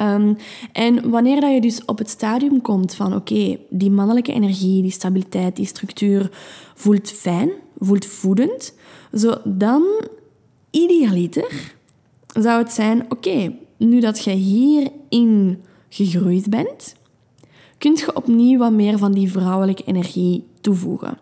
Um, 0.00 0.36
en 0.72 1.10
wanneer 1.10 1.40
dat 1.40 1.52
je 1.52 1.60
dus 1.60 1.84
op 1.84 1.98
het 1.98 2.10
stadium 2.10 2.62
komt 2.62 2.94
van 2.94 3.14
oké, 3.14 3.58
die 3.70 3.90
mannelijke 3.90 4.32
energie, 4.32 4.82
die 4.82 4.90
stabiliteit, 4.90 5.56
die 5.56 5.66
structuur 5.66 6.30
voelt 6.74 7.10
fijn, 7.10 7.50
voelt 7.78 8.06
voedend, 8.06 8.74
zo 9.14 9.34
dan 9.44 9.82
idealiter 10.70 11.74
zou 12.26 12.62
het 12.62 12.72
zijn 12.72 13.04
oké, 13.08 13.52
nu 13.76 14.00
dat 14.00 14.24
je 14.24 14.30
hierin 14.30 15.62
gegroeid 15.88 16.50
bent, 16.50 16.94
kun 17.78 17.96
je 17.96 18.16
opnieuw 18.16 18.58
wat 18.58 18.72
meer 18.72 18.98
van 18.98 19.12
die 19.12 19.30
vrouwelijke 19.30 19.84
energie 19.84 20.44
toevoegen. 20.60 21.18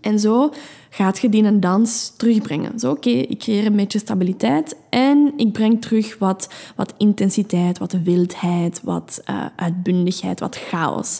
En 0.00 0.18
zo 0.18 0.52
gaat 0.90 1.18
je 1.18 1.28
die 1.28 1.44
een 1.44 1.60
dans 1.60 2.12
terugbrengen. 2.16 2.78
Zo, 2.78 2.90
oké, 2.90 3.10
ik 3.10 3.38
creëer 3.38 3.66
een 3.66 3.76
beetje 3.76 3.98
stabiliteit 3.98 4.76
en 4.90 5.32
ik 5.36 5.52
breng 5.52 5.80
terug 5.80 6.18
wat, 6.18 6.48
wat 6.76 6.94
intensiteit, 6.96 7.78
wat 7.78 7.92
wildheid, 7.92 8.80
wat 8.82 9.22
uh, 9.30 9.46
uitbundigheid, 9.56 10.40
wat 10.40 10.56
chaos. 10.56 11.18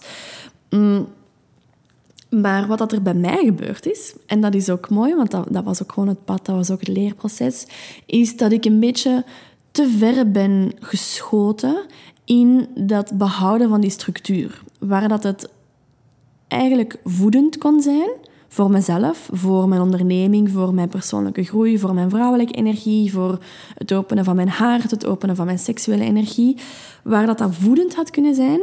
Mm. 0.70 1.06
Maar 2.30 2.66
wat 2.66 2.78
dat 2.78 2.92
er 2.92 3.02
bij 3.02 3.14
mij 3.14 3.44
gebeurd 3.44 3.86
is, 3.86 4.14
en 4.26 4.40
dat 4.40 4.54
is 4.54 4.70
ook 4.70 4.90
mooi, 4.90 5.14
want 5.14 5.30
dat, 5.30 5.46
dat 5.50 5.64
was 5.64 5.82
ook 5.82 5.92
gewoon 5.92 6.08
het 6.08 6.24
pad, 6.24 6.46
dat 6.46 6.56
was 6.56 6.70
ook 6.70 6.80
het 6.80 6.88
leerproces, 6.88 7.66
is 8.06 8.36
dat 8.36 8.52
ik 8.52 8.64
een 8.64 8.80
beetje 8.80 9.24
te 9.70 9.88
ver 9.98 10.30
ben 10.30 10.72
geschoten 10.80 11.86
in 12.24 12.68
dat 12.74 13.18
behouden 13.18 13.68
van 13.68 13.80
die 13.80 13.90
structuur. 13.90 14.62
Waar 14.78 15.08
dat 15.08 15.22
het 15.22 15.48
eigenlijk 16.48 16.96
voedend 17.04 17.58
kon 17.58 17.80
zijn, 17.80 18.10
voor 18.52 18.70
mezelf, 18.70 19.28
voor 19.32 19.68
mijn 19.68 19.80
onderneming, 19.80 20.50
voor 20.50 20.74
mijn 20.74 20.88
persoonlijke 20.88 21.42
groei, 21.42 21.78
voor 21.78 21.94
mijn 21.94 22.10
vrouwelijke 22.10 22.52
energie, 22.52 23.12
voor 23.12 23.38
het 23.74 23.92
openen 23.92 24.24
van 24.24 24.36
mijn 24.36 24.48
hart, 24.48 24.90
het 24.90 25.06
openen 25.06 25.36
van 25.36 25.46
mijn 25.46 25.58
seksuele 25.58 26.04
energie. 26.04 26.56
Waar 27.02 27.26
dat, 27.26 27.38
dat 27.38 27.54
voedend 27.54 27.94
had 27.94 28.10
kunnen 28.10 28.34
zijn, 28.34 28.60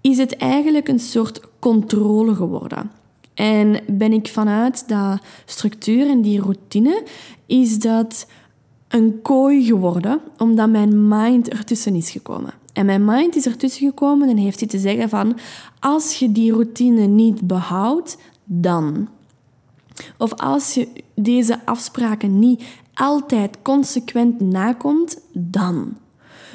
is 0.00 0.18
het 0.18 0.36
eigenlijk 0.36 0.88
een 0.88 1.00
soort 1.00 1.40
controle 1.58 2.34
geworden. 2.34 2.90
En 3.34 3.80
ben 3.86 4.12
ik 4.12 4.28
vanuit 4.28 4.88
dat 4.88 5.20
structuur 5.44 6.08
en 6.08 6.20
die 6.22 6.40
routine, 6.40 7.02
is 7.46 7.78
dat 7.78 8.26
een 8.88 9.22
kooi 9.22 9.64
geworden, 9.64 10.20
omdat 10.38 10.70
mijn 10.70 11.08
mind 11.08 11.48
ertussen 11.48 11.94
is 11.94 12.10
gekomen. 12.10 12.52
En 12.72 12.86
mijn 12.86 13.04
mind 13.04 13.36
is 13.36 13.46
ertussen 13.46 13.86
gekomen 13.86 14.28
en 14.28 14.36
heeft 14.36 14.60
hij 14.60 14.68
te 14.68 14.78
zeggen 14.78 15.08
van, 15.08 15.38
als 15.80 16.18
je 16.18 16.32
die 16.32 16.52
routine 16.52 17.06
niet 17.06 17.46
behoudt, 17.46 18.16
dan. 18.44 19.08
Of 20.18 20.32
als 20.32 20.74
je 20.74 20.88
deze 21.14 21.66
afspraken 21.66 22.38
niet 22.38 22.62
altijd 22.94 23.58
consequent 23.62 24.40
nakomt, 24.40 25.20
dan. 25.32 25.96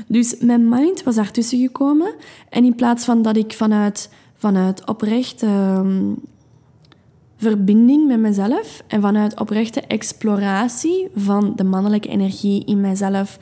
Dus 0.08 0.38
mijn 0.40 0.70
mind 0.70 1.04
was 1.04 1.16
daartussen 1.16 1.60
gekomen. 1.60 2.14
En 2.50 2.64
in 2.64 2.76
plaats 2.76 3.06
van 3.06 3.22
dat 3.22 3.38
ik 3.38 3.54
vanuit, 3.54 4.10
vanuit 4.36 4.88
oprecht, 4.88 5.44
ehm, 5.44 6.14
verbinding 7.38 8.08
met 8.08 8.20
mezelf 8.20 8.84
en 8.88 9.02
vanuit 9.02 9.40
oprechte 9.40 9.82
exploratie 9.82 11.08
van 11.16 11.54
de 11.56 11.64
mannelijke 11.64 12.08
energie 12.08 12.66
in 12.66 12.82
mijzelf, 12.82 13.40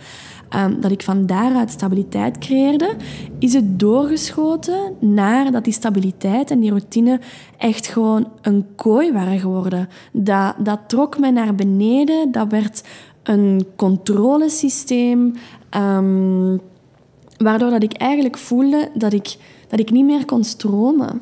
um, 0.56 0.82
dat 0.82 0.92
ik 0.92 1.04
van 1.04 1.25
daaruit 1.25 1.72
stabiliteit 1.72 2.38
creëerde, 2.38 2.96
is 3.40 3.54
het 3.54 3.80
doorgeschoten 3.80 4.96
naar 5.00 5.52
dat 5.52 5.64
die 5.64 5.74
stabiliteit 5.74 6.52
en 6.52 6.60
die 6.60 6.70
routine 6.70 7.20
echt 7.58 7.88
gewoon 7.88 8.28
een 8.42 8.66
kooi 8.75 9.12
waren 9.12 9.40
geworden. 9.40 9.90
Dat, 10.12 10.56
dat 10.58 10.80
trok 10.88 11.20
mij 11.20 11.32
naar 11.32 11.56
beneden, 11.56 12.32
dat 12.32 12.48
werd 12.52 12.84
een 13.24 13.66
controlesysteem, 13.75 15.34
um, 15.78 16.62
waardoor 17.38 17.70
dat 17.70 17.84
ik 17.84 17.94
eigenlijk 17.94 18.38
voelde 18.38 18.90
dat 18.94 19.14
ik, 19.14 19.36
dat 19.68 19.80
ik 19.80 19.92
niet 19.92 20.06
meer 20.06 20.25
kon 20.25 20.44
stromen 20.44 21.22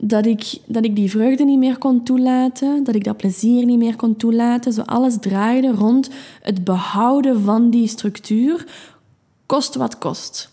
dat 0.00 0.26
ik, 0.26 0.58
dat 0.66 0.84
ik 0.84 0.96
die 0.96 1.10
vreugde 1.10 1.44
niet 1.44 1.58
meer 1.58 1.78
kon 1.78 2.02
toelaten, 2.02 2.84
dat 2.84 2.94
ik 2.94 3.04
dat 3.04 3.16
plezier 3.16 3.64
niet 3.64 3.78
meer 3.78 3.96
kon 3.96 4.16
toelaten. 4.16 4.72
Zo 4.72 4.82
alles 4.82 5.16
draaide 5.20 5.70
rond 5.70 6.10
het 6.42 6.64
behouden 6.64 7.42
van 7.42 7.70
die 7.70 7.86
structuur, 7.86 8.66
kost 9.46 9.74
wat 9.74 9.98
kost. 9.98 10.50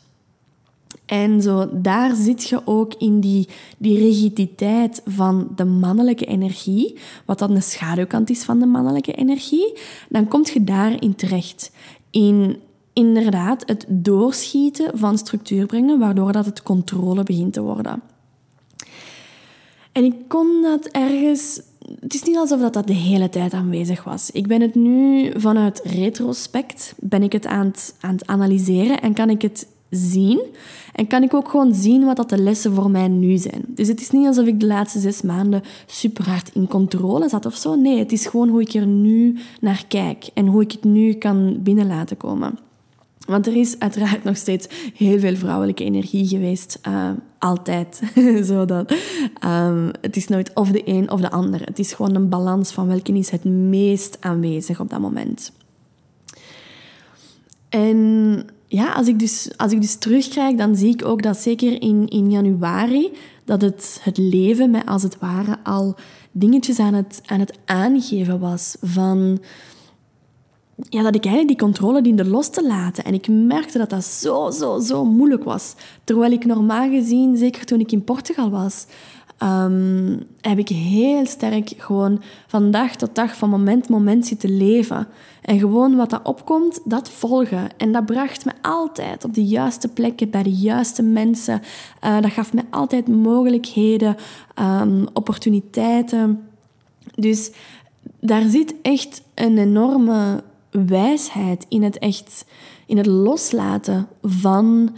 En 1.06 1.42
zo, 1.42 1.70
daar 1.72 2.16
zit 2.16 2.50
je 2.50 2.62
ook 2.66 2.94
in 2.94 3.20
die, 3.20 3.48
die 3.78 3.98
rigiditeit 3.98 5.02
van 5.06 5.48
de 5.56 5.66
mannelijke 5.66 6.26
energie, 6.26 6.98
wat 7.26 7.40
dan 7.40 7.54
de 7.54 7.62
schaduwkant 7.62 8.30
is 8.30 8.44
van 8.44 8.60
de 8.60 8.66
mannelijke 8.66 9.14
energie. 9.14 9.80
Dan 10.10 10.28
kom 10.28 10.42
je 10.54 10.64
daarin 10.64 11.16
terecht. 11.16 11.72
In 12.10 12.58
inderdaad 12.94 13.64
het 13.66 13.86
doorschieten 13.90 14.98
van 14.98 15.18
structuur 15.18 15.66
brengen, 15.66 16.00
waardoor 16.00 16.32
dat 16.32 16.46
het 16.46 16.64
controle 16.64 17.24
begint 17.24 17.54
te 17.54 17.62
worden. 17.62 18.02
En 19.96 20.04
ik 20.04 20.14
kon 20.28 20.62
dat 20.62 20.86
ergens. 20.86 21.62
Het 22.00 22.14
is 22.14 22.24
niet 22.24 22.38
alsof 22.38 22.60
dat, 22.60 22.74
dat 22.74 22.88
de 22.88 22.94
hele 22.94 23.30
tijd 23.30 23.54
aanwezig 23.54 24.04
was. 24.04 24.32
Ik 24.32 24.48
ben 24.48 24.62
het 24.62 24.76
nu 24.76 25.32
vanuit 25.36 25.82
retrospect 25.84 26.94
ben 27.00 27.24
ik 27.24 27.32
het 27.32 27.46
aan, 27.46 27.66
het 27.66 27.96
aan 28.00 28.12
het 28.16 28.28
analyseren 28.28 29.02
en 29.02 29.14
kan 29.14 29.30
ik 29.30 29.42
het 29.42 29.68
zien. 29.90 30.42
En 30.94 31.08
kan 31.08 31.24
ik 31.24 31.34
ook 31.34 31.50
gewoon 31.50 31.74
zien 31.74 32.06
wat 32.06 32.16
dat 32.16 32.30
de 32.30 32.38
lessen 32.38 32.74
voor 32.74 32.92
mij 32.92 33.08
nu 33.08 33.38
zijn. 33.38 33.64
Dus 33.68 33.88
het 33.88 34.02
is 34.02 34.10
niet 34.10 34.28
alsof 34.28 34.46
ik 34.46 34.60
de 34.60 34.66
laatste 34.66 35.00
zes 35.00 35.22
maanden 35.22 35.64
super 35.86 36.30
hard 36.30 36.52
in 36.54 36.68
controle 36.68 37.30
zat 37.30 37.46
of 37.46 37.56
zo. 37.56 37.76
Nee, 37.76 38.00
het 38.00 38.12
is 38.12 38.26
gewoon 38.26 38.50
hoe 38.50 38.62
ik 38.62 38.74
er 38.74 38.88
nu 38.88 39.38
naar 39.62 39.86
kijk 39.88 40.30
en 40.34 40.48
hoe 40.48 40.62
ik 40.62 40.72
het 40.72 40.84
nu 40.84 41.14
kan 41.14 41.58
binnen 41.64 41.88
laten 41.88 42.18
komen. 42.18 42.58
Want 43.26 43.48
er 43.48 43.56
is 43.56 43.80
uiteraard 43.80 44.24
nog 44.24 44.38
steeds 44.38 44.68
heel 44.96 45.20
veel 45.20 45.36
vrouwelijke 45.36 45.84
energie 45.84 46.28
geweest. 46.28 46.80
Uh, 46.88 47.10
altijd. 47.40 48.02
Zodat, 48.42 48.92
um, 49.46 49.92
het 50.02 50.16
is 50.16 50.28
nooit 50.28 50.52
of 50.54 50.72
de 50.72 50.82
een 50.86 51.12
of 51.12 51.22
de 51.22 51.32
ander. 51.32 51.62
Het 51.62 51.80
is 51.80 51.94
gewoon 51.94 52.16
een 52.16 52.30
balans 52.30 52.72
van 52.72 52.88
welke 52.88 53.14
is 53.14 53.30
het 53.30 53.44
meest 53.44 54.18
aanwezig 54.20 54.80
op 54.80 54.90
dat 54.90 55.00
moment. 55.00 55.52
En 57.70 58.46
ja, 58.68 58.94
als 58.94 59.08
ik 59.08 59.20
dus, 59.20 59.50
als 59.58 59.72
ik 59.72 59.82
dus 59.82 59.96
terugkijk, 59.96 60.58
dan 60.58 60.76
zie 60.76 60.94
ik 60.94 61.06
ook 61.06 61.22
dat 61.22 61.38
zeker 61.38 61.82
in, 61.82 62.08
in 62.08 62.32
januari... 62.32 63.12
dat 63.46 63.62
het, 63.62 64.00
het 64.02 64.18
leven 64.18 64.72
mij 64.72 64.86
als 64.86 65.04
het 65.04 65.20
ware 65.20 65.58
al 65.64 65.96
dingetjes 66.32 66.80
aan 66.80 66.94
het, 66.94 67.22
aan 67.26 67.40
het 67.40 67.58
aangeven 67.66 68.40
was 68.40 68.76
van 68.82 69.40
ja, 70.76 71.02
dat 71.02 71.16
ik 71.16 71.26
eigenlijk 71.26 71.60
die 71.60 71.68
controle 71.68 72.02
diende 72.02 72.26
los 72.26 72.50
te 72.50 72.68
laten. 72.68 73.04
En 73.04 73.14
ik 73.14 73.28
merkte 73.28 73.78
dat 73.78 73.90
dat 73.90 74.04
zo, 74.04 74.52
zo, 74.52 74.80
zo 74.80 75.06
moeilijk 75.06 75.44
was. 75.44 75.76
Terwijl 76.04 76.32
ik 76.32 76.46
normaal 76.46 76.90
gezien, 76.90 77.38
zeker 77.38 77.66
toen 77.66 77.80
ik 77.80 77.92
in 77.92 78.04
Portugal 78.04 78.50
was, 78.50 78.86
um, 79.44 80.24
heb 80.42 80.58
ik 80.58 80.70
heel 80.70 81.26
sterk 81.26 81.74
gewoon 81.78 82.22
van 82.48 82.72
dag 82.72 82.96
tot 82.96 83.16
dag, 83.16 83.36
van 83.38 83.50
moment 83.50 83.90
moment 83.90 84.28
zitten 84.28 84.58
leven. 84.58 85.08
En 85.42 85.60
gewoon 85.60 85.96
wat 85.96 86.10
dat 86.10 86.24
opkomt, 86.24 86.80
dat 86.86 87.10
volgen. 87.10 87.68
En 87.78 87.92
dat 87.92 88.06
bracht 88.06 88.46
me 88.46 88.52
altijd 88.62 89.24
op 89.24 89.34
de 89.34 89.46
juiste 89.46 89.88
plekken, 89.88 90.30
bij 90.30 90.44
de 90.44 90.54
juiste 90.54 91.04
mensen. 91.04 91.62
Uh, 92.04 92.22
dat 92.22 92.32
gaf 92.32 92.54
me 92.54 92.62
altijd 92.70 93.08
mogelijkheden, 93.08 94.16
um, 94.60 95.08
opportuniteiten. 95.14 96.48
Dus 97.16 97.52
daar 98.20 98.50
zit 98.50 98.76
echt 98.82 99.22
een 99.34 99.58
enorme 99.58 100.44
wijsheid 100.76 101.66
in 101.70 101.84
het 101.84 101.98
echt, 101.98 102.46
in 102.86 102.98
het 102.98 103.06
loslaten 103.06 104.08
van 104.22 104.96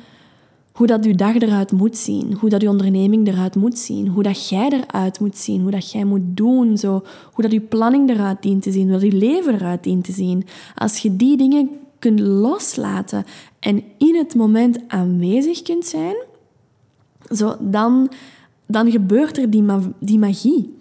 hoe 0.77 0.87
dat 0.87 1.05
je 1.05 1.15
dag 1.15 1.35
eruit 1.35 1.71
moet 1.71 1.97
zien, 1.97 2.33
hoe 2.33 2.49
dat 2.49 2.61
je 2.61 2.69
onderneming 2.69 3.27
eruit 3.27 3.55
moet 3.55 3.79
zien, 3.79 4.07
hoe 4.07 4.23
dat 4.23 4.49
jij 4.49 4.69
eruit 4.69 5.19
moet 5.19 5.37
zien, 5.37 5.61
hoe 5.61 5.71
dat 5.71 5.91
jij 5.91 6.03
moet 6.03 6.21
doen, 6.23 6.77
zo, 6.77 7.03
hoe 7.33 7.43
dat 7.43 7.51
je 7.51 7.61
planning 7.61 8.09
eruit 8.09 8.41
dient 8.41 8.61
te 8.63 8.71
zien, 8.71 8.91
hoe 8.91 9.05
je 9.05 9.11
leven 9.11 9.53
eruit 9.53 9.83
dient 9.83 10.03
te 10.03 10.11
zien. 10.11 10.45
Als 10.75 10.97
je 10.97 11.15
die 11.15 11.37
dingen 11.37 11.69
kunt 11.99 12.19
loslaten 12.19 13.25
en 13.59 13.83
in 13.97 14.15
het 14.15 14.35
moment 14.35 14.79
aanwezig 14.87 15.61
kunt 15.61 15.85
zijn, 15.85 16.15
zo, 17.29 17.55
dan, 17.59 18.11
dan 18.65 18.91
gebeurt 18.91 19.37
er 19.37 19.49
die, 19.49 19.63
die 19.99 20.19
magie. 20.19 20.75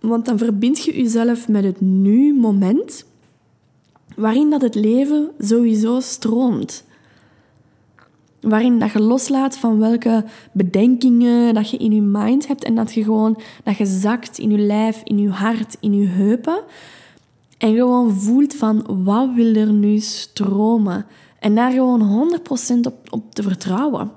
Want 0.00 0.24
dan 0.24 0.38
verbind 0.38 0.84
je 0.84 0.96
jezelf 0.96 1.48
met 1.48 1.64
het 1.64 1.80
nu-moment 1.80 3.04
waarin 4.16 4.50
dat 4.50 4.62
het 4.62 4.74
leven 4.74 5.30
sowieso 5.38 6.00
stroomt. 6.00 6.84
Waarin 8.40 8.78
dat 8.78 8.92
je 8.92 9.00
loslaat 9.00 9.58
van 9.58 9.78
welke 9.78 10.24
bedenkingen 10.52 11.54
dat 11.54 11.70
je 11.70 11.76
in 11.76 11.92
je 11.92 12.02
mind 12.02 12.46
hebt 12.46 12.64
en 12.64 12.74
dat 12.74 12.92
je 12.92 13.04
gewoon 13.04 13.40
dat 13.64 13.76
je 13.76 13.86
zakt 13.86 14.38
in 14.38 14.50
je 14.50 14.58
lijf, 14.58 15.00
in 15.04 15.18
je 15.18 15.28
hart, 15.28 15.76
in 15.80 15.94
je 15.94 16.06
heupen. 16.06 16.62
En 17.58 17.74
gewoon 17.74 18.12
voelt 18.12 18.54
van 18.54 19.04
wat 19.04 19.28
wil 19.34 19.54
er 19.54 19.72
nu 19.72 19.98
stromen. 19.98 21.06
En 21.38 21.54
daar 21.54 21.70
gewoon 21.70 22.30
100% 22.74 22.80
op, 22.86 22.94
op 23.10 23.34
te 23.34 23.42
vertrouwen. 23.42 24.10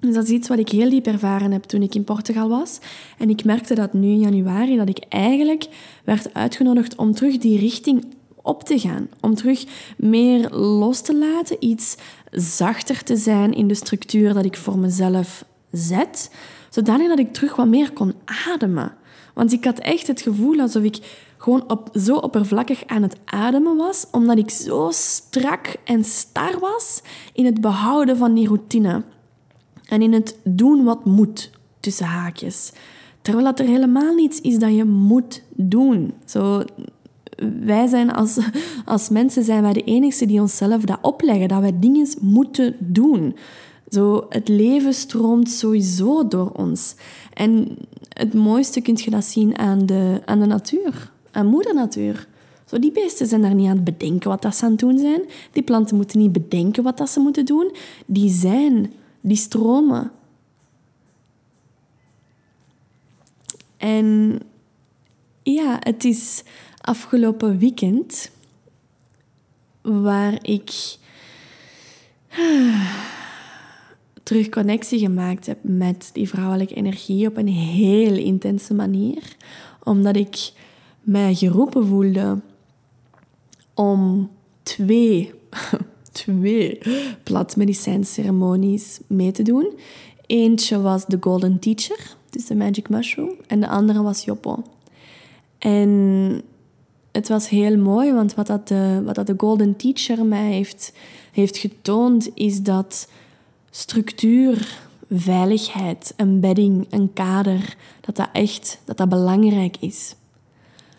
Dus 0.00 0.14
dat 0.14 0.24
is 0.24 0.30
iets 0.30 0.48
wat 0.48 0.58
ik 0.58 0.68
heel 0.68 0.90
diep 0.90 1.06
ervaren 1.06 1.52
heb 1.52 1.62
toen 1.62 1.82
ik 1.82 1.94
in 1.94 2.04
Portugal 2.04 2.48
was. 2.48 2.78
En 3.18 3.30
ik 3.30 3.44
merkte 3.44 3.74
dat 3.74 3.92
nu 3.92 4.06
in 4.06 4.18
januari 4.18 4.76
dat 4.76 4.88
ik 4.88 5.04
eigenlijk 5.08 5.68
werd 6.04 6.34
uitgenodigd 6.34 6.96
om 6.96 7.14
terug 7.14 7.38
die 7.38 7.58
richting 7.58 8.04
op 8.42 8.64
te 8.64 8.78
gaan. 8.78 9.08
Om 9.20 9.34
terug 9.34 9.64
meer 9.96 10.50
los 10.50 11.00
te 11.00 11.16
laten, 11.16 11.56
iets 11.60 11.96
zachter 12.30 13.02
te 13.02 13.16
zijn 13.16 13.52
in 13.52 13.68
de 13.68 13.74
structuur 13.74 14.34
dat 14.34 14.44
ik 14.44 14.56
voor 14.56 14.78
mezelf 14.78 15.44
zet, 15.70 16.30
zodanig 16.70 17.08
dat 17.08 17.18
ik 17.18 17.32
terug 17.32 17.56
wat 17.56 17.66
meer 17.66 17.92
kon 17.92 18.14
ademen. 18.46 18.96
Want 19.34 19.52
ik 19.52 19.64
had 19.64 19.78
echt 19.78 20.06
het 20.06 20.20
gevoel 20.20 20.60
alsof 20.60 20.82
ik 20.82 21.26
gewoon 21.36 21.70
op, 21.70 21.90
zo 21.94 22.16
oppervlakkig 22.16 22.86
aan 22.86 23.02
het 23.02 23.16
ademen 23.24 23.76
was, 23.76 24.06
omdat 24.10 24.38
ik 24.38 24.50
zo 24.50 24.88
strak 24.92 25.76
en 25.84 26.04
star 26.04 26.58
was 26.58 27.02
in 27.32 27.44
het 27.44 27.60
behouden 27.60 28.16
van 28.16 28.34
die 28.34 28.46
routine. 28.46 29.02
En 29.88 30.02
in 30.02 30.12
het 30.12 30.38
doen 30.44 30.84
wat 30.84 31.04
moet, 31.04 31.50
tussen 31.80 32.06
haakjes. 32.06 32.72
Terwijl 33.22 33.44
dat 33.44 33.58
er 33.58 33.66
helemaal 33.66 34.14
niets 34.14 34.40
is 34.40 34.58
dat 34.58 34.74
je 34.74 34.84
moet 34.84 35.42
doen. 35.54 36.12
Zo, 36.24 36.64
wij 37.64 37.86
zijn 37.86 38.12
als, 38.12 38.38
als 38.84 39.08
mensen 39.08 39.44
zijn 39.44 39.62
wij 39.62 39.72
de 39.72 39.84
enigste 39.84 40.26
die 40.26 40.40
onszelf 40.40 40.84
dat 40.84 40.98
opleggen, 41.02 41.48
dat 41.48 41.60
wij 41.60 41.78
dingen 41.78 42.08
moeten 42.20 42.76
doen. 42.78 43.36
Zo, 43.90 44.26
het 44.28 44.48
leven 44.48 44.94
stroomt 44.94 45.50
sowieso 45.50 46.28
door 46.28 46.50
ons. 46.50 46.94
En 47.32 47.76
het 48.08 48.34
mooiste 48.34 48.80
kun 48.80 48.98
je 49.00 49.10
dat 49.10 49.24
zien 49.24 49.58
aan 49.58 49.86
de, 49.86 50.22
aan 50.24 50.38
de 50.38 50.46
natuur, 50.46 51.10
aan 51.30 51.46
moeder 51.46 51.74
natuur. 51.74 52.28
Zo, 52.64 52.78
die 52.78 52.92
beesten 52.92 53.26
zijn 53.26 53.42
daar 53.42 53.54
niet 53.54 53.68
aan 53.68 53.74
het 53.74 53.84
bedenken 53.84 54.30
wat 54.30 54.42
dat 54.42 54.56
ze 54.56 54.64
aan 54.64 54.70
het 54.70 54.80
doen 54.80 54.98
zijn. 54.98 55.20
Die 55.52 55.62
planten 55.62 55.96
moeten 55.96 56.18
niet 56.18 56.32
bedenken 56.32 56.82
wat 56.82 56.98
dat 56.98 57.10
ze 57.10 57.20
moeten 57.20 57.44
doen. 57.44 57.74
Die 58.06 58.30
zijn, 58.30 58.92
die 59.20 59.36
stromen. 59.36 60.10
En 63.76 64.38
ja, 65.42 65.76
het 65.80 66.04
is 66.04 66.42
afgelopen 66.80 67.58
weekend, 67.58 68.30
waar 69.82 70.38
ik 70.42 70.96
terug 74.22 74.48
connectie 74.48 74.98
gemaakt 74.98 75.46
heb 75.46 75.58
met 75.62 76.10
die 76.12 76.28
vrouwelijke 76.28 76.74
energie 76.74 77.26
op 77.26 77.36
een 77.36 77.48
heel 77.48 78.16
intense 78.16 78.74
manier, 78.74 79.36
omdat 79.82 80.16
ik 80.16 80.52
mij 81.00 81.34
geroepen 81.34 81.86
voelde 81.86 82.40
om 83.74 84.30
twee, 84.62 85.32
twee 86.12 86.78
plantmedicijnceremonies 87.22 89.00
mee 89.06 89.32
te 89.32 89.42
doen. 89.42 89.78
Eentje 90.26 90.80
was 90.80 91.06
de 91.06 91.16
Golden 91.20 91.58
Teacher, 91.58 92.16
dus 92.30 92.46
de 92.46 92.54
Magic 92.54 92.88
Mushroom, 92.88 93.34
en 93.46 93.60
de 93.60 93.68
andere 93.68 94.02
was 94.02 94.24
Joppo. 94.24 94.62
En 95.58 96.42
het 97.12 97.28
was 97.28 97.48
heel 97.48 97.76
mooi, 97.76 98.12
want 98.12 98.34
wat 98.34 98.46
dat 98.46 98.68
de, 98.68 99.02
wat 99.04 99.14
dat 99.14 99.26
de 99.26 99.34
Golden 99.36 99.76
Teacher 99.76 100.26
mij 100.26 100.52
heeft, 100.52 100.92
heeft 101.32 101.56
getoond, 101.56 102.30
is 102.34 102.62
dat 102.62 103.08
structuur 103.70 104.78
veiligheid, 105.10 106.14
een 106.16 106.40
bedding, 106.40 106.86
een 106.90 107.12
kader, 107.12 107.76
dat 108.00 108.16
dat 108.16 108.28
echt 108.32 108.80
dat 108.84 108.96
dat 108.96 109.08
belangrijk 109.08 109.76
is. 109.80 110.14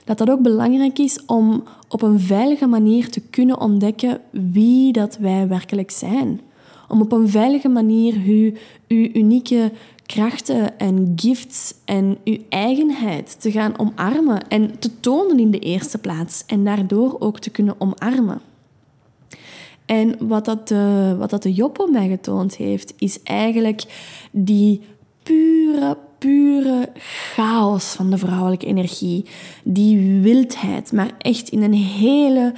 Dat 0.06 0.18
dat 0.18 0.30
ook 0.30 0.42
belangrijk 0.42 1.00
is 1.00 1.26
om 1.26 1.64
op 1.88 2.02
een 2.02 2.20
veilige 2.20 2.68
manier 2.68 3.10
te 3.10 3.22
kunnen 3.22 3.60
ontdekken 3.60 4.22
wie 4.32 4.92
dat 4.92 5.18
wij 5.18 5.48
werkelijk 5.48 5.92
zijn. 5.92 6.42
Om 6.88 7.02
op 7.02 7.12
een 7.12 7.30
veilige 7.30 7.68
manier 7.68 8.14
uw, 8.26 8.52
uw 8.88 9.10
unieke 9.14 9.72
krachten 10.14 10.78
en 10.78 11.14
gifts 11.16 11.74
en 11.86 12.18
uw 12.24 12.38
eigenheid 12.50 13.42
te 13.42 13.52
gaan 13.52 13.80
omarmen 13.80 14.48
en 14.48 14.80
te 14.80 15.00
tonen 15.00 15.40
in 15.40 15.52
de 15.52 15.60
eerste 15.60 15.98
plaats 15.98 16.44
en 16.46 16.64
daardoor 16.64 17.16
ook 17.20 17.40
te 17.40 17.50
kunnen 17.50 17.76
omarmen. 17.78 18.42
En 19.86 20.28
wat 20.28 20.46
dat 20.46 20.68
de, 20.68 21.16
wat 21.18 21.30
dat 21.30 21.44
de 21.44 21.88
mij 21.92 22.08
getoond 22.08 22.56
heeft, 22.56 22.94
is 22.98 23.24
eigenlijk 23.24 23.84
die 24.32 24.82
pure, 25.24 25.98
pure 26.18 26.90
chaos 27.34 27.86
van 27.86 28.10
de 28.10 28.18
vrouwelijke 28.18 28.66
energie. 28.66 29.26
Die 29.64 30.22
wildheid, 30.22 30.92
maar 30.92 31.12
echt 31.18 31.50
in 31.50 31.62
een 31.62 31.74
hele 31.74 32.54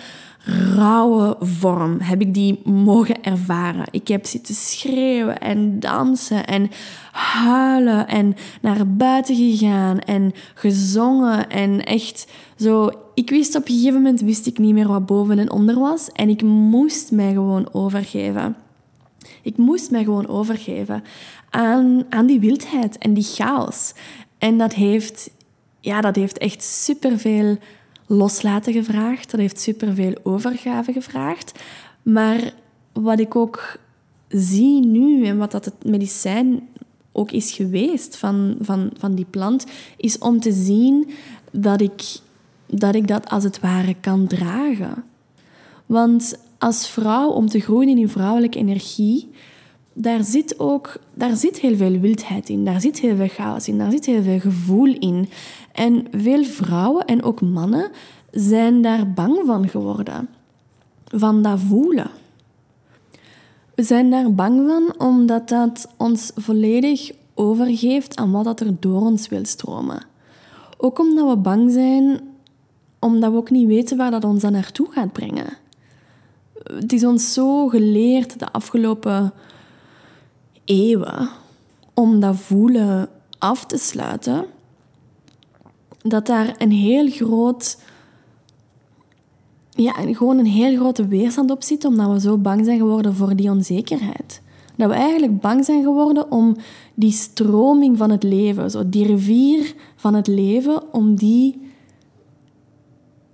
rauwe 0.76 1.38
vorm 1.40 2.00
heb 2.00 2.22
ik 2.22 2.34
die 2.34 2.62
mogen 2.64 3.24
ervaren. 3.24 3.86
Ik 3.92 4.08
heb 4.08 4.26
zitten 4.26 4.56
schreeuwen 4.56 5.40
en 5.40 5.80
dansen 5.80 6.46
en 6.46 6.70
huilen 7.12 8.08
en 8.08 8.36
naar 8.62 8.88
buiten 8.88 9.36
gegaan 9.36 10.00
en 10.00 10.34
gezongen 10.54 11.50
en 11.50 11.84
echt 11.84 12.32
zo. 12.56 12.90
Ik 13.14 13.30
wist 13.30 13.56
op 13.56 13.68
een 13.68 13.74
gegeven 13.74 13.94
moment 13.94 14.22
wist 14.22 14.48
ik 14.48 14.58
niet 14.58 14.74
meer 14.74 14.88
wat 14.88 15.06
boven 15.06 15.40
en 15.40 15.52
onder 15.52 15.80
was 15.80 16.12
en 16.12 16.30
ik 16.30 16.42
moest 16.42 17.12
mij 17.12 17.34
gewoon 17.34 17.74
overgeven. 17.74 18.56
Ik 19.42 19.58
moest 19.58 19.92
mij 19.92 20.04
gewoon 20.04 20.28
overgeven 20.28 21.04
aan, 21.50 22.04
aan 22.10 22.26
die 22.26 22.40
wildheid 22.40 22.98
en 22.98 23.14
die 23.14 23.24
chaos. 23.24 23.94
En 24.38 24.58
dat 24.58 24.74
heeft, 24.74 25.32
ja, 25.80 26.02
dat 26.02 26.16
heeft 26.16 26.38
echt 26.38 26.64
superveel 26.64 27.58
loslaten 28.12 28.74
gevraagd. 28.74 29.32
Dat 29.32 29.40
heeft 29.40 29.60
superveel 29.60 30.14
overgave 30.24 30.94
gevraagd. 30.94 31.60
Maar 32.02 32.54
wat 32.94 33.20
ik 33.20 33.36
ook 33.36 33.78
zie 34.28 34.86
nu 34.86 35.26
en 35.26 35.38
wat 35.38 35.52
dat 35.52 35.66
het 35.66 35.86
medicijn 35.86 36.68
ook 37.12 37.32
is 37.32 37.52
geweest 37.52 38.18
van, 38.18 38.56
van, 38.62 38.92
van 38.98 39.16
die 39.16 39.26
plant, 39.30 39.66
is 39.98 40.18
om 40.18 40.40
te 40.40 40.52
zien 40.52 41.10
dat 41.52 41.82
ik, 41.82 42.04
dat 42.66 42.96
ik 42.96 43.08
dat 43.08 43.30
als 43.30 43.44
het 43.44 43.60
ware 43.60 43.96
kan 44.02 44.28
dragen. 44.28 45.04
Want 45.86 46.40
als 46.58 46.90
vrouw, 46.90 47.30
om 47.30 47.48
te 47.48 47.60
groeien 47.60 47.98
in 47.98 48.10
vrouwelijke 48.10 48.58
energie, 48.58 49.30
daar 49.94 50.24
zit 50.24 50.60
ook 50.60 51.00
daar 51.14 51.36
zit 51.36 51.60
heel 51.60 51.76
veel 51.76 52.00
wildheid 52.00 52.50
in, 52.50 52.66
daar 52.66 52.82
zit 52.82 53.00
heel 53.00 53.16
veel 53.16 53.28
chaos 53.28 53.68
in, 53.68 53.78
daar 53.78 53.92
zit 53.92 54.06
heel 54.06 54.24
veel 54.24 54.40
gevoel 54.40 54.96
in. 55.00 55.30
En 55.74 56.08
veel 56.12 56.44
vrouwen 56.44 57.06
en 57.06 57.24
ook 57.24 57.42
mannen 57.42 57.92
zijn 58.32 58.82
daar 58.82 59.12
bang 59.12 59.42
van 59.46 59.70
geworden. 59.70 60.30
Van 61.06 61.42
dat 61.42 61.60
voelen. 61.60 62.10
We 63.76 63.84
zijn 63.84 64.10
daar 64.10 64.34
bang 64.34 64.68
van 64.70 65.08
omdat 65.08 65.50
dat 65.50 65.88
ons 65.98 66.32
volledig 66.36 67.12
overgeeft 67.34 68.16
aan 68.16 68.32
wat 68.32 68.44
dat 68.44 68.60
er 68.60 68.80
door 68.80 69.02
ons 69.02 69.28
wil 69.28 69.46
stromen. 69.46 70.06
Ook 70.78 71.00
omdat 71.00 71.30
we 71.30 71.36
bang 71.36 71.72
zijn, 71.72 72.20
omdat 73.00 73.32
we 73.32 73.38
ook 73.38 73.50
niet 73.50 73.68
weten 73.68 73.98
waar 73.98 74.12
dat 74.12 74.24
ons 74.24 74.42
dan 74.42 74.52
naartoe 74.52 74.92
gaat 74.92 75.12
brengen. 75.12 75.58
Het 76.64 76.94
is 76.94 77.06
ons 77.06 77.34
zo 77.34 77.68
geleerd 77.68 78.40
de 78.40 78.52
afgelopen 78.52 79.34
eeuwen 80.66 81.30
om 81.94 82.20
dat 82.20 82.36
voelen 82.36 83.10
af 83.38 83.66
te 83.66 83.78
sluiten, 83.78 84.46
dat 86.04 86.26
daar 86.26 86.56
een 86.58 86.72
heel 86.72 87.10
groot 87.10 87.78
ja, 89.70 89.92
gewoon 89.92 90.38
een 90.38 90.46
heel 90.46 90.76
grote 90.76 91.08
weerstand 91.08 91.52
op 91.52 91.64
zit, 91.64 91.86
omdat 91.86 92.12
we 92.12 92.20
zo 92.20 92.38
bang 92.38 92.66
zijn 92.66 92.78
geworden 92.78 93.16
voor 93.16 93.36
die 93.36 93.50
onzekerheid. 93.50 94.42
Dat 94.76 94.90
we 94.90 94.96
eigenlijk 94.96 95.42
bang 95.42 95.66
zijn 95.66 95.84
geworden 95.84 96.32
om 96.32 96.56
die 96.94 97.12
stroming 97.12 97.98
van 97.98 98.10
het 98.10 98.24
leven, 98.24 98.72
zo 98.72 98.90
die 98.90 99.06
rivier 99.06 99.74
van 99.96 100.14
het 100.14 100.28
leven, 100.28 100.94
om 100.94 101.16
die 101.16 101.62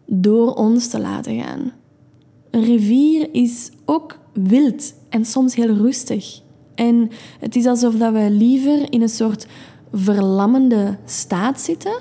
door 0.05 0.53
ons 0.53 0.87
te 0.87 0.99
laten 0.99 1.41
gaan. 1.41 1.71
Een 2.51 2.63
rivier 2.63 3.29
is 3.31 3.71
ook 3.85 4.19
wild 4.33 4.93
en 5.09 5.25
soms 5.25 5.55
heel 5.55 5.73
rustig. 5.73 6.41
En 6.75 7.09
het 7.39 7.55
is 7.55 7.65
alsof 7.65 7.95
dat 7.95 8.13
we 8.13 8.29
liever 8.29 8.91
in 8.91 9.01
een 9.01 9.09
soort 9.09 9.47
verlammende 9.91 10.97
staat 11.05 11.61
zitten 11.61 11.99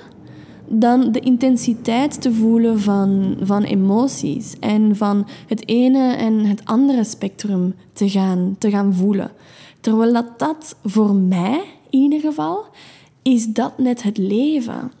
dan 0.69 1.11
de 1.11 1.19
intensiteit 1.19 2.21
te 2.21 2.33
voelen 2.33 2.79
van, 2.79 3.37
van 3.41 3.63
emoties 3.63 4.59
en 4.59 4.95
van 4.95 5.27
het 5.47 5.67
ene 5.67 6.13
en 6.13 6.45
het 6.45 6.65
andere 6.65 7.03
spectrum 7.03 7.75
te 7.93 8.09
gaan, 8.09 8.55
te 8.59 8.69
gaan 8.69 8.93
voelen. 8.93 9.31
Terwijl 9.79 10.13
dat, 10.13 10.39
dat 10.39 10.75
voor 10.83 11.15
mij 11.15 11.63
in 11.89 11.99
ieder 11.99 12.19
geval 12.19 12.65
is 13.21 13.45
dat 13.45 13.77
net 13.77 14.03
het 14.03 14.17
leven. 14.17 14.91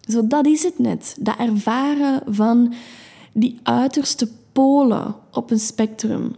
Zo, 0.00 0.26
dat 0.26 0.46
is 0.46 0.62
het 0.62 0.78
net. 0.78 1.16
Dat 1.20 1.36
ervaren 1.38 2.22
van 2.26 2.74
die 3.32 3.58
uiterste 3.62 4.28
polen 4.52 5.14
op 5.32 5.50
een 5.50 5.58
spectrum. 5.58 6.36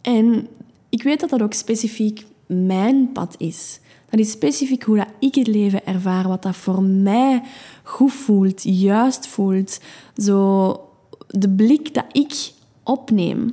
En 0.00 0.48
ik 0.88 1.02
weet 1.02 1.20
dat 1.20 1.30
dat 1.30 1.42
ook 1.42 1.52
specifiek 1.52 2.26
mijn 2.46 3.12
pad 3.12 3.34
is. 3.38 3.80
Dat 4.14 4.24
is 4.24 4.30
specifiek 4.30 4.82
hoe 4.82 4.96
dat 4.96 5.08
ik 5.18 5.34
het 5.34 5.46
leven 5.46 5.86
ervaar, 5.86 6.28
wat 6.28 6.42
dat 6.42 6.56
voor 6.56 6.82
mij 6.82 7.42
goed 7.82 8.12
voelt, 8.12 8.62
juist 8.62 9.26
voelt. 9.26 9.80
Zo 10.16 10.80
de 11.28 11.48
blik 11.48 11.94
dat 11.94 12.04
ik 12.12 12.52
opneem. 12.82 13.52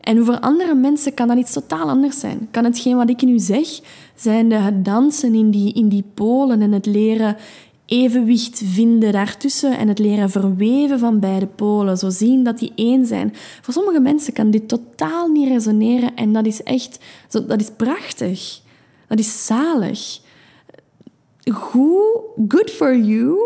En 0.00 0.24
voor 0.24 0.40
andere 0.40 0.74
mensen 0.74 1.14
kan 1.14 1.28
dat 1.28 1.38
iets 1.38 1.52
totaal 1.52 1.88
anders 1.88 2.20
zijn. 2.20 2.48
Kan 2.50 2.64
hetgeen 2.64 2.96
wat 2.96 3.10
ik 3.10 3.22
nu 3.22 3.38
zeg, 3.38 3.80
zijn 4.14 4.48
de, 4.48 4.54
het 4.54 4.84
dansen 4.84 5.34
in 5.34 5.50
die, 5.50 5.72
in 5.72 5.88
die 5.88 6.04
polen 6.14 6.62
en 6.62 6.72
het 6.72 6.86
leren 6.86 7.36
evenwicht 7.86 8.62
vinden 8.64 9.12
daartussen 9.12 9.78
en 9.78 9.88
het 9.88 9.98
leren 9.98 10.30
verweven 10.30 10.98
van 10.98 11.20
beide 11.20 11.46
polen, 11.46 11.98
zo 11.98 12.10
zien 12.10 12.44
dat 12.44 12.58
die 12.58 12.72
één 12.74 13.06
zijn. 13.06 13.34
Voor 13.60 13.74
sommige 13.74 14.00
mensen 14.00 14.32
kan 14.32 14.50
dit 14.50 14.68
totaal 14.68 15.28
niet 15.28 15.48
resoneren 15.48 16.14
en 16.14 16.32
dat 16.32 16.46
is 16.46 16.62
echt, 16.62 16.98
dat 17.28 17.60
is 17.60 17.70
prachtig. 17.76 18.68
Dat 19.10 19.18
is 19.18 19.46
zalig. 19.46 20.20
Goed, 21.52 22.20
good 22.48 22.70
for 22.70 22.96
you, 22.96 23.38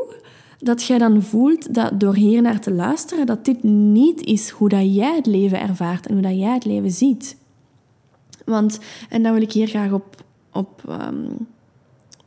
dat 0.59 0.83
jij 0.83 0.99
dan 0.99 1.23
voelt 1.23 1.75
dat 1.75 2.01
door 2.01 2.15
hier 2.15 2.43
naar 2.43 2.61
te 2.61 2.73
luisteren, 2.73 3.27
dat 3.27 3.45
dit 3.45 3.63
niet 3.63 4.21
is 4.21 4.51
hoe 4.51 4.69
dat 4.69 4.95
jij 4.95 5.15
het 5.15 5.27
leven 5.27 5.61
ervaart 5.61 6.07
en 6.07 6.13
hoe 6.13 6.23
dat 6.23 6.39
jij 6.39 6.55
het 6.55 6.65
leven 6.65 6.91
ziet. 6.91 7.37
Want, 8.45 8.79
en 9.09 9.23
daar 9.23 9.33
wil 9.33 9.43
ik 9.43 9.53
hier 9.53 9.67
graag 9.67 9.93
op, 9.93 10.25
op 10.53 10.83
um, 10.89 11.47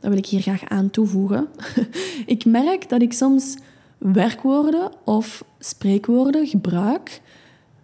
dat 0.00 0.10
wil 0.10 0.18
ik 0.18 0.26
hier 0.26 0.40
graag 0.40 0.68
aan 0.68 0.90
toevoegen. 0.90 1.48
ik 2.26 2.44
merk 2.44 2.88
dat 2.88 3.02
ik 3.02 3.12
soms 3.12 3.56
werkwoorden 3.98 4.90
of 5.04 5.44
spreekwoorden 5.58 6.46
gebruik 6.46 7.20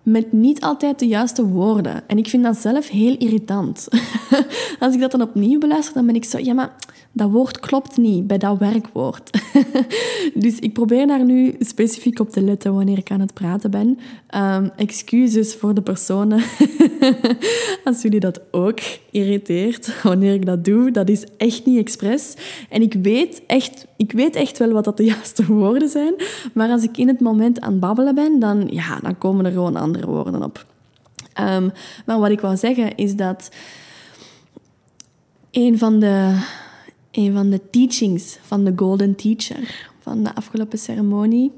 met 0.04 0.32
niet 0.32 0.60
altijd 0.60 0.98
de 0.98 1.06
juiste 1.06 1.46
woorden. 1.46 2.02
En 2.06 2.18
ik 2.18 2.28
vind 2.28 2.44
dat 2.44 2.56
zelf 2.56 2.88
heel 2.88 3.16
irritant. 3.16 3.88
Als 4.78 4.94
ik 4.94 5.00
dat 5.00 5.10
dan 5.10 5.22
opnieuw 5.22 5.58
beluister, 5.58 5.94
dan 5.94 6.06
ben 6.06 6.14
ik 6.14 6.24
zo... 6.24 6.38
Ja, 6.38 6.52
maar 6.54 6.76
dat 7.12 7.30
woord 7.30 7.60
klopt 7.60 7.96
niet 7.96 8.26
bij 8.26 8.38
dat 8.38 8.58
werkwoord. 8.58 9.30
dus 10.34 10.58
ik 10.58 10.72
probeer 10.72 11.06
daar 11.06 11.24
nu 11.24 11.54
specifiek 11.58 12.18
op 12.20 12.30
te 12.30 12.42
letten 12.42 12.74
wanneer 12.74 12.98
ik 12.98 13.10
aan 13.10 13.20
het 13.20 13.34
praten 13.34 13.70
ben. 13.70 13.98
Um, 14.36 14.70
excuses 14.76 15.54
voor 15.54 15.74
de 15.74 15.82
personen 15.82 16.42
als 17.84 18.02
jullie 18.02 18.20
dat 18.20 18.40
ook 18.50 18.80
irriteert 19.10 20.02
wanneer 20.02 20.34
ik 20.34 20.46
dat 20.46 20.64
doe. 20.64 20.90
Dat 20.90 21.08
is 21.08 21.24
echt 21.36 21.66
niet 21.66 21.78
expres. 21.78 22.34
En 22.68 22.82
ik 22.82 22.94
weet 23.02 23.42
echt, 23.46 23.86
ik 23.96 24.12
weet 24.12 24.36
echt 24.36 24.58
wel 24.58 24.72
wat 24.72 24.84
dat 24.84 24.96
de 24.96 25.04
juiste 25.04 25.46
woorden 25.46 25.88
zijn. 25.88 26.14
Maar 26.54 26.70
als 26.70 26.82
ik 26.82 26.96
in 26.96 27.08
het 27.08 27.20
moment 27.20 27.60
aan 27.60 27.70
het 27.70 27.80
babbelen 27.80 28.14
ben, 28.14 28.38
dan, 28.38 28.68
ja, 28.70 28.98
dan 29.02 29.18
komen 29.18 29.44
er 29.44 29.52
gewoon 29.52 29.76
andere 29.76 29.93
woorden 30.00 30.42
op. 30.42 30.66
Um, 31.40 31.72
maar 32.06 32.18
wat 32.18 32.30
ik 32.30 32.40
wou 32.40 32.56
zeggen 32.56 32.96
is 32.96 33.16
dat 33.16 33.48
een 35.50 35.78
van 35.78 35.98
de 35.98 36.42
een 37.10 37.32
van 37.32 37.50
de 37.50 37.70
teachings 37.70 38.38
van 38.42 38.64
de 38.64 38.72
Golden 38.76 39.14
Teacher 39.14 39.90
van 40.00 40.22
de 40.22 40.34
afgelopen 40.34 40.78
ceremonie 40.78 41.52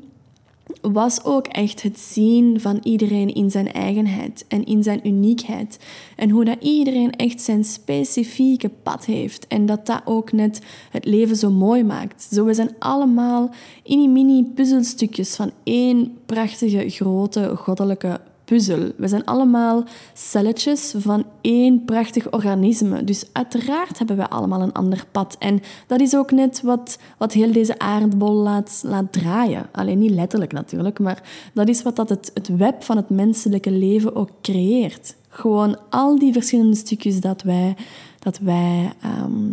was 0.80 1.24
ook 1.24 1.46
echt 1.46 1.82
het 1.82 1.98
zien 1.98 2.60
van 2.60 2.80
iedereen 2.82 3.34
in 3.34 3.50
zijn 3.50 3.72
eigenheid 3.72 4.44
en 4.48 4.64
in 4.64 4.82
zijn 4.82 5.06
uniekheid. 5.06 5.78
En 6.16 6.30
hoe 6.30 6.44
dat 6.44 6.56
iedereen 6.60 7.10
echt 7.10 7.40
zijn 7.40 7.64
specifieke 7.64 8.68
pad 8.82 9.04
heeft. 9.04 9.46
En 9.46 9.66
dat 9.66 9.86
dat 9.86 10.02
ook 10.04 10.32
net 10.32 10.60
het 10.90 11.04
leven 11.04 11.36
zo 11.36 11.50
mooi 11.50 11.84
maakt. 11.84 12.28
Zo, 12.32 12.44
we 12.44 12.54
zijn 12.54 12.74
allemaal 12.78 13.50
in 13.82 13.98
die 13.98 14.08
mini 14.08 14.44
puzzelstukjes 14.54 15.34
van 15.34 15.50
één 15.62 16.18
prachtige, 16.26 16.88
grote, 16.88 17.56
goddelijke 17.56 18.20
puzzel. 18.46 18.92
We 18.96 19.08
zijn 19.08 19.24
allemaal 19.24 19.84
celletjes 20.14 20.94
van 20.96 21.24
één 21.40 21.84
prachtig 21.84 22.32
organisme. 22.32 23.04
Dus 23.04 23.24
uiteraard 23.32 23.98
hebben 23.98 24.16
we 24.16 24.30
allemaal 24.30 24.60
een 24.60 24.72
ander 24.72 25.04
pad. 25.12 25.36
En 25.38 25.60
dat 25.86 26.00
is 26.00 26.16
ook 26.16 26.30
net 26.30 26.62
wat, 26.62 26.98
wat 27.18 27.32
heel 27.32 27.52
deze 27.52 27.78
aardbol 27.78 28.32
laat, 28.32 28.80
laat 28.84 29.12
draaien. 29.12 29.68
Alleen 29.72 29.98
niet 29.98 30.10
letterlijk 30.10 30.52
natuurlijk, 30.52 30.98
maar 30.98 31.22
dat 31.54 31.68
is 31.68 31.82
wat 31.82 31.96
dat 31.96 32.08
het, 32.08 32.30
het 32.34 32.48
web 32.48 32.82
van 32.82 32.96
het 32.96 33.10
menselijke 33.10 33.70
leven 33.70 34.16
ook 34.16 34.30
creëert. 34.42 35.16
Gewoon 35.28 35.78
al 35.90 36.18
die 36.18 36.32
verschillende 36.32 36.76
stukjes 36.76 37.20
dat 37.20 37.42
wij, 37.42 37.76
dat 38.18 38.38
wij 38.38 38.92
ehm, 39.00 39.52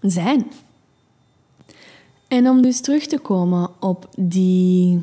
zijn. 0.00 0.46
En 2.28 2.48
om 2.48 2.62
dus 2.62 2.80
terug 2.80 3.06
te 3.06 3.18
komen 3.18 3.70
op 3.80 4.08
die, 4.16 5.02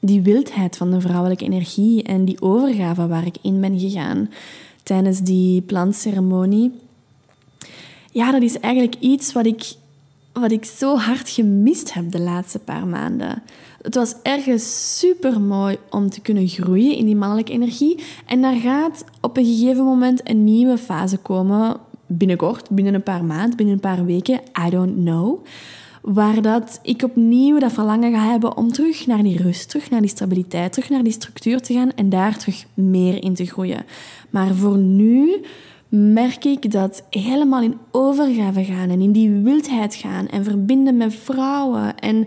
die 0.00 0.22
wildheid 0.22 0.76
van 0.76 0.90
de 0.90 1.00
vrouwelijke 1.00 1.44
energie 1.44 2.02
en 2.02 2.24
die 2.24 2.42
overgave 2.42 3.06
waar 3.06 3.26
ik 3.26 3.36
in 3.42 3.60
ben 3.60 3.78
gegaan 3.78 4.30
tijdens 4.82 5.20
die 5.20 5.62
plantceremonie. 5.62 6.72
Ja, 8.10 8.32
dat 8.32 8.42
is 8.42 8.60
eigenlijk 8.60 8.94
iets 9.00 9.32
wat 9.32 9.46
ik, 9.46 9.72
wat 10.32 10.50
ik 10.50 10.64
zo 10.64 10.96
hard 10.96 11.28
gemist 11.28 11.94
heb 11.94 12.10
de 12.10 12.20
laatste 12.20 12.58
paar 12.58 12.86
maanden. 12.86 13.42
Het 13.82 13.94
was 13.94 14.14
ergens 14.22 14.98
super 14.98 15.40
mooi 15.40 15.78
om 15.90 16.10
te 16.10 16.20
kunnen 16.20 16.48
groeien 16.48 16.96
in 16.96 17.04
die 17.04 17.16
mannelijke 17.16 17.52
energie. 17.52 17.98
En 18.26 18.42
daar 18.42 18.56
gaat 18.56 19.04
op 19.20 19.36
een 19.36 19.44
gegeven 19.44 19.84
moment 19.84 20.28
een 20.28 20.44
nieuwe 20.44 20.78
fase 20.78 21.16
komen. 21.16 21.76
Binnenkort, 22.06 22.70
binnen 22.70 22.94
een 22.94 23.02
paar 23.02 23.24
maanden, 23.24 23.56
binnen 23.56 23.74
een 23.74 23.80
paar 23.80 24.04
weken. 24.04 24.40
I 24.66 24.70
don't 24.70 24.94
know 24.94 25.38
waar 26.12 26.42
dat 26.42 26.80
ik 26.82 27.02
opnieuw 27.02 27.58
dat 27.58 27.72
verlangen 27.72 28.12
ga 28.12 28.30
hebben 28.30 28.56
om 28.56 28.72
terug 28.72 29.06
naar 29.06 29.22
die 29.22 29.42
rust, 29.42 29.68
terug 29.68 29.90
naar 29.90 30.00
die 30.00 30.10
stabiliteit, 30.10 30.72
terug 30.72 30.88
naar 30.88 31.02
die 31.02 31.12
structuur 31.12 31.60
te 31.60 31.72
gaan 31.72 31.92
en 31.94 32.08
daar 32.08 32.38
terug 32.38 32.64
meer 32.74 33.22
in 33.22 33.34
te 33.34 33.44
groeien. 33.44 33.84
Maar 34.30 34.54
voor 34.54 34.76
nu 34.76 35.44
merk 35.88 36.44
ik 36.44 36.70
dat 36.70 37.02
helemaal 37.10 37.62
in 37.62 37.78
overgave 37.90 38.64
gaan 38.64 38.90
en 38.90 39.00
in 39.00 39.12
die 39.12 39.30
wildheid 39.30 39.94
gaan 39.94 40.28
en 40.28 40.44
verbinden 40.44 40.96
met 40.96 41.14
vrouwen 41.14 41.98
en 41.98 42.26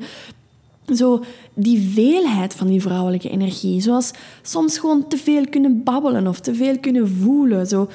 zo 0.96 1.24
die 1.54 1.80
veelheid 1.80 2.54
van 2.54 2.68
die 2.68 2.82
vrouwelijke 2.82 3.30
energie. 3.30 3.82
Zoals 3.82 4.12
soms 4.42 4.78
gewoon 4.78 5.08
te 5.08 5.18
veel 5.18 5.48
kunnen 5.50 5.84
babbelen 5.84 6.28
of 6.28 6.40
te 6.40 6.56
veel 6.56 6.80
kunnen 6.80 7.10
voelen. 7.10 7.68
Zo, 7.68 7.90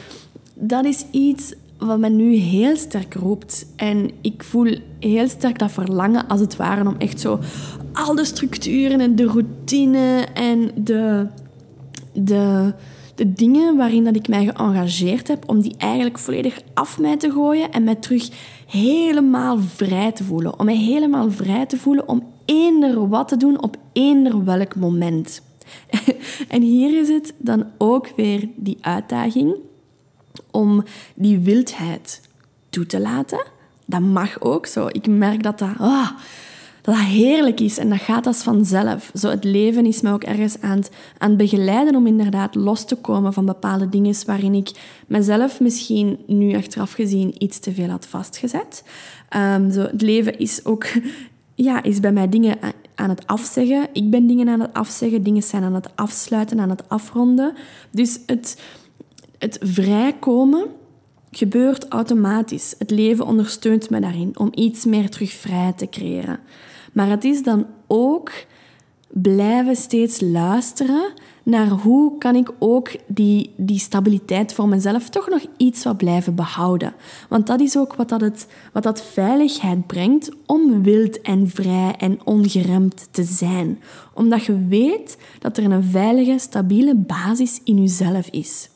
dat 0.55 0.85
is 0.85 1.05
iets 1.11 1.55
wat 1.79 1.99
me 1.99 2.09
nu 2.09 2.35
heel 2.35 2.77
sterk 2.77 3.15
roept. 3.15 3.67
En 3.77 4.11
ik 4.21 4.43
voel 4.43 4.79
heel 4.99 5.29
sterk 5.29 5.59
dat 5.59 5.73
verlangen, 5.73 6.29
als 6.29 6.41
het 6.41 6.57
ware, 6.57 6.89
om 6.89 6.95
echt 6.99 7.21
zo 7.21 7.39
al 7.93 8.15
de 8.15 8.25
structuren 8.25 9.01
en 9.01 9.17
de 9.17 9.25
routine 9.25 10.27
en 10.35 10.71
de, 10.75 11.27
de, 12.12 12.73
de 13.15 13.33
dingen 13.33 13.77
waarin 13.77 14.05
dat 14.05 14.17
ik 14.17 14.29
mij 14.29 14.45
geëngageerd 14.45 15.29
heb, 15.29 15.49
om 15.49 15.61
die 15.61 15.75
eigenlijk 15.79 16.19
volledig 16.19 16.61
af 16.75 16.99
mij 16.99 17.17
te 17.17 17.31
gooien 17.31 17.71
en 17.71 17.85
mij 17.85 17.95
terug 17.95 18.29
helemaal 18.67 19.59
vrij 19.59 20.12
te 20.12 20.25
voelen. 20.25 20.59
Om 20.59 20.65
mij 20.65 20.77
helemaal 20.77 21.31
vrij 21.31 21.67
te 21.67 21.77
voelen 21.77 22.09
om 22.09 22.23
eender 22.45 23.09
wat 23.09 23.29
te 23.29 23.37
doen 23.37 23.62
op 23.62 23.77
eender 23.93 24.45
welk 24.45 24.77
moment. 24.77 25.43
en 26.49 26.62
hier 26.62 27.01
is 27.01 27.09
het 27.09 27.35
dan 27.39 27.65
ook 27.79 28.12
weer 28.17 28.49
die 28.57 28.79
uitdaging 28.81 29.57
om 30.51 30.85
die 31.14 31.38
wildheid 31.38 32.20
toe 32.70 32.87
te 32.87 33.01
laten. 33.01 33.44
Dat 33.85 34.01
mag 34.01 34.40
ook 34.40 34.66
zo. 34.66 34.87
Ik 34.87 35.07
merk 35.07 35.42
dat 35.42 35.59
dat, 35.59 35.75
ah, 35.79 36.11
dat, 36.83 36.94
dat 36.94 37.05
heerlijk 37.05 37.61
is 37.61 37.79
en 37.79 37.88
dat 37.88 38.01
gaat 38.01 38.27
als 38.27 38.42
vanzelf. 38.42 39.11
Zo, 39.14 39.29
het 39.29 39.44
leven 39.44 39.87
is 39.87 40.01
me 40.01 40.12
ook 40.12 40.25
ergens 40.25 40.61
aan 40.61 40.77
het, 40.77 40.90
aan 41.18 41.37
begeleiden 41.37 41.96
om 41.96 42.07
inderdaad 42.07 42.55
los 42.55 42.85
te 42.85 42.96
komen 42.96 43.33
van 43.33 43.46
bepaalde 43.46 43.88
dingen 43.88 44.14
waarin 44.27 44.55
ik 44.55 44.70
mezelf 45.07 45.61
misschien 45.61 46.18
nu 46.27 46.57
achteraf 46.57 46.92
gezien 46.92 47.35
iets 47.38 47.59
te 47.59 47.72
veel 47.72 47.88
had 47.88 48.07
vastgezet. 48.07 48.85
Um, 49.37 49.70
zo, 49.70 49.81
het 49.81 50.03
leven 50.03 50.38
is 50.38 50.64
ook 50.64 50.87
ja, 51.55 51.83
is 51.83 52.01
bij 52.01 52.12
mij 52.12 52.29
dingen 52.29 52.59
aan 52.94 53.09
het 53.09 53.27
afzeggen. 53.27 53.88
Ik 53.92 54.11
ben 54.11 54.27
dingen 54.27 54.49
aan 54.49 54.61
het 54.61 54.72
afzeggen. 54.72 55.22
Dingen 55.22 55.42
zijn 55.42 55.62
aan 55.62 55.75
het 55.75 55.88
afsluiten, 55.94 56.61
aan 56.61 56.70
het 56.70 56.88
afronden. 56.88 57.55
Dus 57.90 58.18
het 58.27 58.61
het 59.38 59.59
vrijkomen 59.61 60.66
gebeurt 61.31 61.88
automatisch. 61.88 62.75
Het 62.79 62.90
leven 62.90 63.27
ondersteunt 63.27 63.90
me 63.90 64.01
daarin 64.01 64.38
om 64.38 64.51
iets 64.55 64.85
meer 64.85 65.11
terug 65.11 65.33
vrij 65.33 65.72
te 65.72 65.88
creëren. 65.88 66.38
Maar 66.92 67.09
het 67.09 67.25
is 67.25 67.42
dan 67.42 67.66
ook 67.87 68.33
blijven 69.09 69.77
steeds 69.77 70.20
luisteren 70.20 71.12
naar 71.42 71.68
hoe 71.68 72.18
kan 72.18 72.35
ik 72.35 72.51
ook 72.59 72.90
die, 73.07 73.53
die 73.57 73.79
stabiliteit 73.79 74.53
voor 74.53 74.68
mezelf 74.68 75.09
toch 75.09 75.29
nog 75.29 75.46
iets 75.57 75.85
wat 75.85 75.96
blijven 75.96 76.35
behouden. 76.35 76.94
Want 77.29 77.46
dat 77.46 77.61
is 77.61 77.77
ook 77.77 77.94
wat 77.94 78.09
dat, 78.09 78.20
het, 78.20 78.46
wat 78.72 78.83
dat 78.83 79.03
veiligheid 79.03 79.87
brengt 79.87 80.31
om 80.46 80.83
wild 80.83 81.20
en 81.20 81.49
vrij 81.49 81.94
en 81.99 82.18
ongeremd 82.25 83.09
te 83.11 83.22
zijn. 83.22 83.83
Omdat 84.14 84.44
je 84.44 84.66
weet 84.66 85.18
dat 85.38 85.57
er 85.57 85.64
een 85.64 85.85
veilige, 85.85 86.38
stabiele 86.38 86.94
basis 86.94 87.61
in 87.64 87.81
jezelf 87.81 88.29
is. 88.29 88.68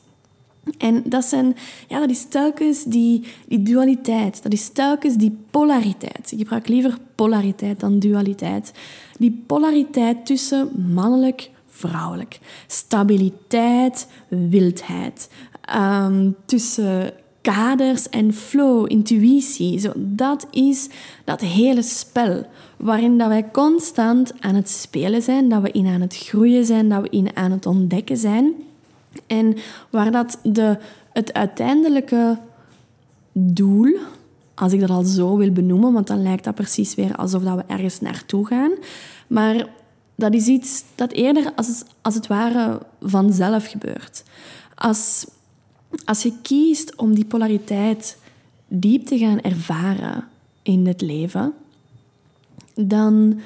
En 0.77 1.03
dat, 1.05 1.25
zijn, 1.25 1.55
ja, 1.87 1.99
dat 1.99 2.09
is 2.09 2.25
telkens 2.29 2.83
die, 2.83 3.23
die 3.47 3.63
dualiteit, 3.63 4.43
dat 4.43 4.53
is 4.53 4.69
telkens 4.69 5.15
die 5.15 5.37
polariteit. 5.51 6.31
Ik 6.31 6.37
gebruik 6.37 6.67
liever 6.67 6.97
polariteit 7.15 7.79
dan 7.79 7.99
dualiteit. 7.99 8.71
Die 9.17 9.43
polariteit 9.47 10.25
tussen 10.25 10.91
mannelijk, 10.93 11.49
vrouwelijk. 11.67 12.39
Stabiliteit, 12.67 14.07
wildheid. 14.27 15.29
Um, 15.75 16.35
tussen 16.45 17.13
kaders 17.41 18.09
en 18.09 18.33
flow, 18.33 18.91
intuïtie. 18.91 19.79
Zo, 19.79 19.91
dat 19.95 20.47
is 20.51 20.89
dat 21.23 21.41
hele 21.41 21.81
spel 21.81 22.45
waarin 22.77 23.17
dat 23.17 23.27
wij 23.27 23.51
constant 23.51 24.33
aan 24.39 24.55
het 24.55 24.69
spelen 24.69 25.21
zijn, 25.21 25.49
dat 25.49 25.61
we 25.61 25.71
in 25.71 25.87
aan 25.87 26.01
het 26.01 26.17
groeien 26.17 26.65
zijn, 26.65 26.89
dat 26.89 27.01
we 27.01 27.09
in 27.09 27.35
aan 27.35 27.51
het 27.51 27.65
ontdekken 27.65 28.17
zijn. 28.17 28.53
En 29.31 29.55
waar 29.89 30.11
dat 30.11 30.39
de, 30.43 30.77
het 31.13 31.33
uiteindelijke 31.33 32.37
doel, 33.31 33.97
als 34.53 34.73
ik 34.73 34.79
dat 34.79 34.89
al 34.89 35.03
zo 35.03 35.37
wil 35.37 35.51
benoemen, 35.51 35.93
want 35.93 36.07
dan 36.07 36.21
lijkt 36.21 36.43
dat 36.43 36.55
precies 36.55 36.95
weer 36.95 37.15
alsof 37.15 37.43
dat 37.43 37.55
we 37.55 37.63
ergens 37.67 37.99
naartoe 37.99 38.47
gaan. 38.47 38.71
Maar 39.27 39.67
dat 40.15 40.33
is 40.33 40.47
iets 40.47 40.83
dat 40.95 41.11
eerder 41.11 41.51
als, 41.55 41.83
als 42.01 42.15
het 42.15 42.27
ware 42.27 42.81
vanzelf 43.01 43.67
gebeurt. 43.67 44.23
Als, 44.75 45.27
als 46.05 46.23
je 46.23 46.33
kiest 46.41 46.95
om 46.95 47.13
die 47.13 47.25
polariteit 47.25 48.17
diep 48.67 49.05
te 49.05 49.17
gaan 49.17 49.41
ervaren 49.41 50.27
in 50.61 50.87
het 50.87 51.01
leven, 51.01 51.53
dan 52.75 53.39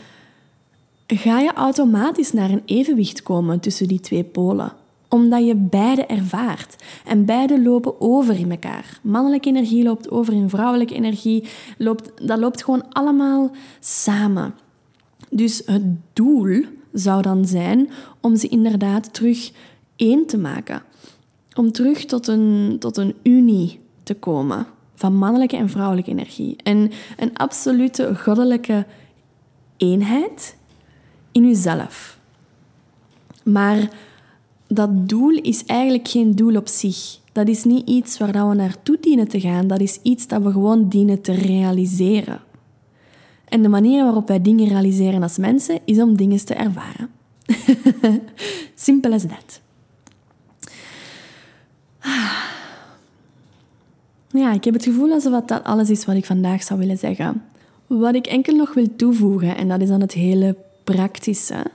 ga 1.07 1.39
je 1.39 1.53
automatisch 1.53 2.33
naar 2.33 2.49
een 2.49 2.63
evenwicht 2.65 3.23
komen 3.23 3.59
tussen 3.59 3.87
die 3.87 3.99
twee 3.99 4.23
polen 4.23 4.73
omdat 5.09 5.45
je 5.45 5.55
beide 5.55 6.05
ervaart. 6.05 6.83
En 7.05 7.25
beide 7.25 7.61
lopen 7.61 8.01
over 8.01 8.39
in 8.39 8.51
elkaar. 8.51 8.99
Mannelijke 9.01 9.49
energie 9.49 9.83
loopt 9.83 10.09
over 10.09 10.33
in 10.33 10.49
vrouwelijke 10.49 10.93
energie. 10.93 11.43
Loopt, 11.77 12.27
dat 12.27 12.39
loopt 12.39 12.63
gewoon 12.63 12.93
allemaal 12.93 13.51
samen. 13.79 14.53
Dus 15.29 15.61
het 15.65 15.83
doel 16.13 16.65
zou 16.93 17.21
dan 17.21 17.45
zijn 17.45 17.89
om 18.21 18.35
ze 18.35 18.47
inderdaad 18.47 19.13
terug 19.13 19.51
één 19.95 20.25
te 20.25 20.37
maken. 20.37 20.83
Om 21.53 21.71
terug 21.71 22.05
tot 22.05 22.27
een, 22.27 22.75
tot 22.79 22.97
een 22.97 23.15
unie 23.23 23.79
te 24.03 24.13
komen 24.13 24.67
van 24.95 25.15
mannelijke 25.15 25.57
en 25.57 25.69
vrouwelijke 25.69 26.11
energie. 26.11 26.55
En 26.63 26.91
een 27.17 27.37
absolute 27.37 28.15
goddelijke 28.15 28.85
eenheid 29.77 30.57
in 31.31 31.45
jezelf. 31.45 32.19
Maar 33.43 33.89
dat 34.67 35.09
doel 35.09 35.31
is 35.41 35.65
eigenlijk 35.65 36.07
geen 36.07 36.35
doel 36.35 36.55
op 36.55 36.67
zich. 36.67 37.19
Dat 37.31 37.47
is 37.47 37.63
niet 37.63 37.87
iets 37.87 38.17
waar 38.17 38.49
we 38.49 38.55
naartoe 38.55 38.97
dienen 39.01 39.27
te 39.27 39.39
gaan. 39.39 39.67
Dat 39.67 39.79
is 39.79 39.99
iets 40.01 40.27
dat 40.27 40.41
we 40.41 40.51
gewoon 40.51 40.89
dienen 40.89 41.21
te 41.21 41.33
realiseren. 41.33 42.41
En 43.45 43.61
de 43.61 43.69
manier 43.69 44.03
waarop 44.03 44.27
wij 44.27 44.41
dingen 44.41 44.67
realiseren 44.67 45.23
als 45.23 45.37
mensen 45.37 45.79
is 45.85 45.99
om 45.99 46.17
dingen 46.17 46.45
te 46.45 46.53
ervaren. 46.53 47.09
Simpel 48.75 49.11
als 49.11 49.23
dat. 49.23 49.61
Ja, 54.31 54.53
ik 54.53 54.63
heb 54.63 54.73
het 54.73 54.83
gevoel 54.83 55.11
alsof 55.11 55.43
dat 55.45 55.63
alles 55.63 55.89
is 55.89 56.05
wat 56.05 56.15
ik 56.15 56.25
vandaag 56.25 56.63
zou 56.63 56.79
willen 56.79 56.97
zeggen. 56.97 57.43
Wat 57.87 58.15
ik 58.15 58.27
enkel 58.27 58.55
nog 58.55 58.73
wil 58.73 58.95
toevoegen, 58.95 59.57
en 59.57 59.67
dat 59.67 59.81
is 59.81 59.87
dan 59.87 60.01
het 60.01 60.13
hele 60.13 60.55
praktische, 60.83 61.65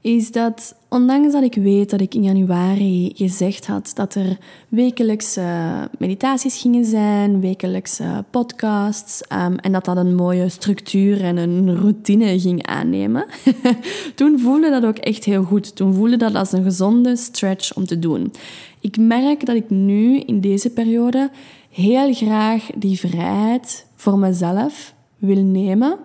is 0.00 0.32
dat 0.32 0.74
ondanks 0.88 1.32
dat 1.32 1.42
ik 1.42 1.54
weet 1.54 1.90
dat 1.90 2.00
ik 2.00 2.14
in 2.14 2.22
januari 2.22 3.12
gezegd 3.14 3.66
had 3.66 3.90
dat 3.94 4.14
er 4.14 4.38
wekelijkse 4.68 5.44
meditaties 5.98 6.60
gingen 6.60 6.84
zijn, 6.84 7.40
wekelijkse 7.40 8.24
podcasts 8.30 9.22
um, 9.32 9.56
en 9.56 9.72
dat 9.72 9.84
dat 9.84 9.96
een 9.96 10.14
mooie 10.14 10.48
structuur 10.48 11.24
en 11.24 11.36
een 11.36 11.76
routine 11.76 12.40
ging 12.40 12.66
aannemen, 12.66 13.26
toen 14.14 14.38
voelde 14.38 14.70
dat 14.70 14.84
ook 14.84 14.96
echt 14.96 15.24
heel 15.24 15.42
goed. 15.42 15.76
Toen 15.76 15.94
voelde 15.94 16.16
dat 16.16 16.34
als 16.34 16.52
een 16.52 16.62
gezonde 16.62 17.16
stretch 17.16 17.74
om 17.74 17.86
te 17.86 17.98
doen. 17.98 18.32
Ik 18.80 18.96
merk 18.96 19.46
dat 19.46 19.56
ik 19.56 19.70
nu 19.70 20.18
in 20.18 20.40
deze 20.40 20.70
periode 20.70 21.30
heel 21.70 22.14
graag 22.14 22.66
die 22.74 22.98
vrijheid 22.98 23.86
voor 23.94 24.18
mezelf 24.18 24.94
wil 25.18 25.42
nemen 25.42 25.98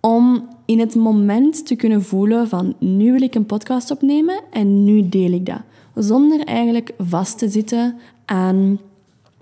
om 0.00 0.48
in 0.70 0.78
het 0.78 0.94
moment 0.94 1.66
te 1.66 1.74
kunnen 1.74 2.02
voelen 2.02 2.48
van 2.48 2.74
nu 2.78 3.12
wil 3.12 3.22
ik 3.22 3.34
een 3.34 3.46
podcast 3.46 3.90
opnemen 3.90 4.40
en 4.50 4.84
nu 4.84 5.08
deel 5.08 5.32
ik 5.32 5.46
dat. 5.46 5.60
Zonder 5.94 6.40
eigenlijk 6.40 6.92
vast 6.98 7.38
te 7.38 7.48
zitten 7.48 7.96
aan 8.24 8.78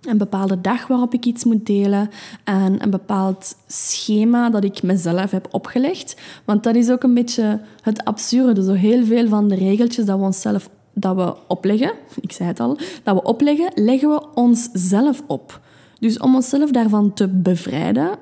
een 0.03 0.19
bepaalde 0.19 0.61
dag 0.61 0.87
waarop 0.87 1.14
ik 1.14 1.25
iets 1.25 1.45
moet 1.45 1.67
delen, 1.67 2.11
aan 2.45 2.77
een 2.79 2.91
bepaald 2.91 3.57
schema 3.67 4.51
dat 4.51 4.64
ik 4.64 4.83
mezelf 4.83 5.31
heb 5.31 5.49
opgelegd. 5.51 6.21
Want 6.45 6.64
dat 6.64 6.75
is 6.75 6.91
ook 6.91 7.03
een 7.03 7.14
beetje 7.14 7.61
het 7.81 8.05
absurde. 8.05 8.64
Zo 8.64 8.73
heel 8.73 9.05
veel 9.05 9.29
van 9.29 9.49
de 9.49 9.55
regeltjes 9.55 10.05
dat 10.05 10.19
we 10.19 10.25
onszelf 10.25 10.71
dat 10.93 11.17
we 11.17 11.35
opleggen, 11.49 11.93
ik 12.21 12.33
zei 12.33 12.49
het 12.49 12.61
al, 12.61 12.79
dat 13.03 13.14
we 13.14 13.23
opleggen, 13.23 13.71
leggen 13.75 14.09
we 14.09 14.27
onszelf 14.35 15.23
op. 15.27 15.61
Dus 15.99 16.19
om 16.19 16.35
onszelf 16.35 16.71
daarvan 16.71 17.12
te 17.12 17.29
bevrijden, 17.29 18.19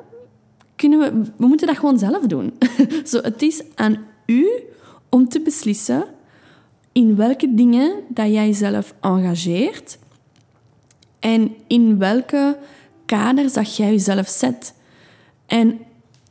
kunnen 0.77 0.99
we, 0.99 1.31
we 1.37 1.47
moeten 1.47 1.67
dat 1.67 1.77
gewoon 1.77 1.99
zelf 1.99 2.27
doen. 2.27 2.53
Zo, 3.11 3.21
het 3.21 3.43
is 3.43 3.63
aan 3.75 3.99
u 4.27 4.49
om 5.09 5.29
te 5.29 5.41
beslissen 5.41 6.05
in 6.93 7.17
welke 7.17 7.55
dingen 7.55 7.93
dat 8.09 8.33
jij 8.33 8.53
zelf 8.53 8.95
engageert 9.01 9.99
en 11.19 11.55
in 11.67 11.99
welke 11.99 12.59
kaders 13.07 13.53
dat 13.53 13.77
jij 13.77 13.91
jezelf 13.91 14.29
zet. 14.29 14.75
En 15.47 15.79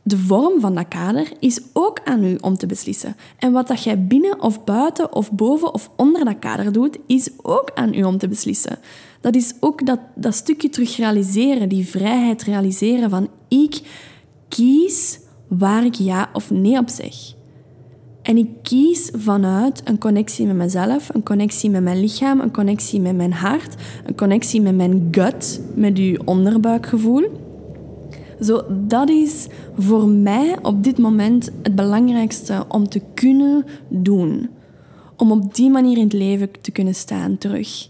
de 0.03 0.17
vorm 0.17 0.59
van 0.59 0.75
dat 0.75 0.87
kader 0.87 1.31
is 1.39 1.61
ook 1.73 1.99
aan 2.03 2.23
u 2.23 2.37
om 2.41 2.57
te 2.57 2.65
beslissen. 2.65 3.15
En 3.37 3.51
wat 3.51 3.67
dat 3.67 3.83
jij 3.83 4.05
binnen 4.07 4.41
of 4.41 4.63
buiten 4.63 5.13
of 5.15 5.31
boven 5.31 5.73
of 5.73 5.89
onder 5.95 6.25
dat 6.25 6.39
kader 6.39 6.71
doet, 6.71 6.97
is 7.07 7.29
ook 7.41 7.71
aan 7.75 7.93
u 7.93 8.03
om 8.03 8.17
te 8.17 8.27
beslissen. 8.27 8.79
Dat 9.21 9.35
is 9.35 9.53
ook 9.59 9.85
dat, 9.85 9.99
dat 10.15 10.35
stukje 10.35 10.69
terug 10.69 10.95
realiseren, 10.97 11.69
die 11.69 11.87
vrijheid 11.87 12.43
realiseren 12.43 13.09
van 13.09 13.29
ik 13.47 13.81
kies 14.47 15.19
waar 15.47 15.85
ik 15.85 15.93
ja 15.93 16.29
of 16.33 16.51
nee 16.51 16.77
op 16.77 16.89
zeg. 16.89 17.15
En 18.21 18.37
ik 18.37 18.49
kies 18.61 19.09
vanuit 19.13 19.81
een 19.83 19.97
connectie 19.97 20.45
met 20.45 20.55
mezelf, 20.55 21.13
een 21.13 21.23
connectie 21.23 21.69
met 21.69 21.83
mijn 21.83 21.99
lichaam, 21.99 22.39
een 22.39 22.51
connectie 22.51 22.99
met 23.01 23.15
mijn 23.15 23.33
hart, 23.33 23.75
een 24.05 24.15
connectie 24.15 24.61
met 24.61 24.75
mijn 24.75 25.07
gut, 25.11 25.61
met 25.75 25.97
uw 25.97 26.17
onderbuikgevoel. 26.25 27.23
Zo, 28.41 28.61
dat 28.87 29.09
is 29.09 29.47
voor 29.77 30.07
mij 30.07 30.57
op 30.61 30.83
dit 30.83 30.97
moment 30.97 31.51
het 31.63 31.75
belangrijkste 31.75 32.65
om 32.67 32.89
te 32.89 33.01
kunnen 33.13 33.65
doen. 33.87 34.49
Om 35.17 35.31
op 35.31 35.55
die 35.55 35.69
manier 35.69 35.97
in 35.97 36.03
het 36.03 36.13
leven 36.13 36.49
te 36.61 36.71
kunnen 36.71 36.95
staan 36.95 37.37
terug. 37.37 37.89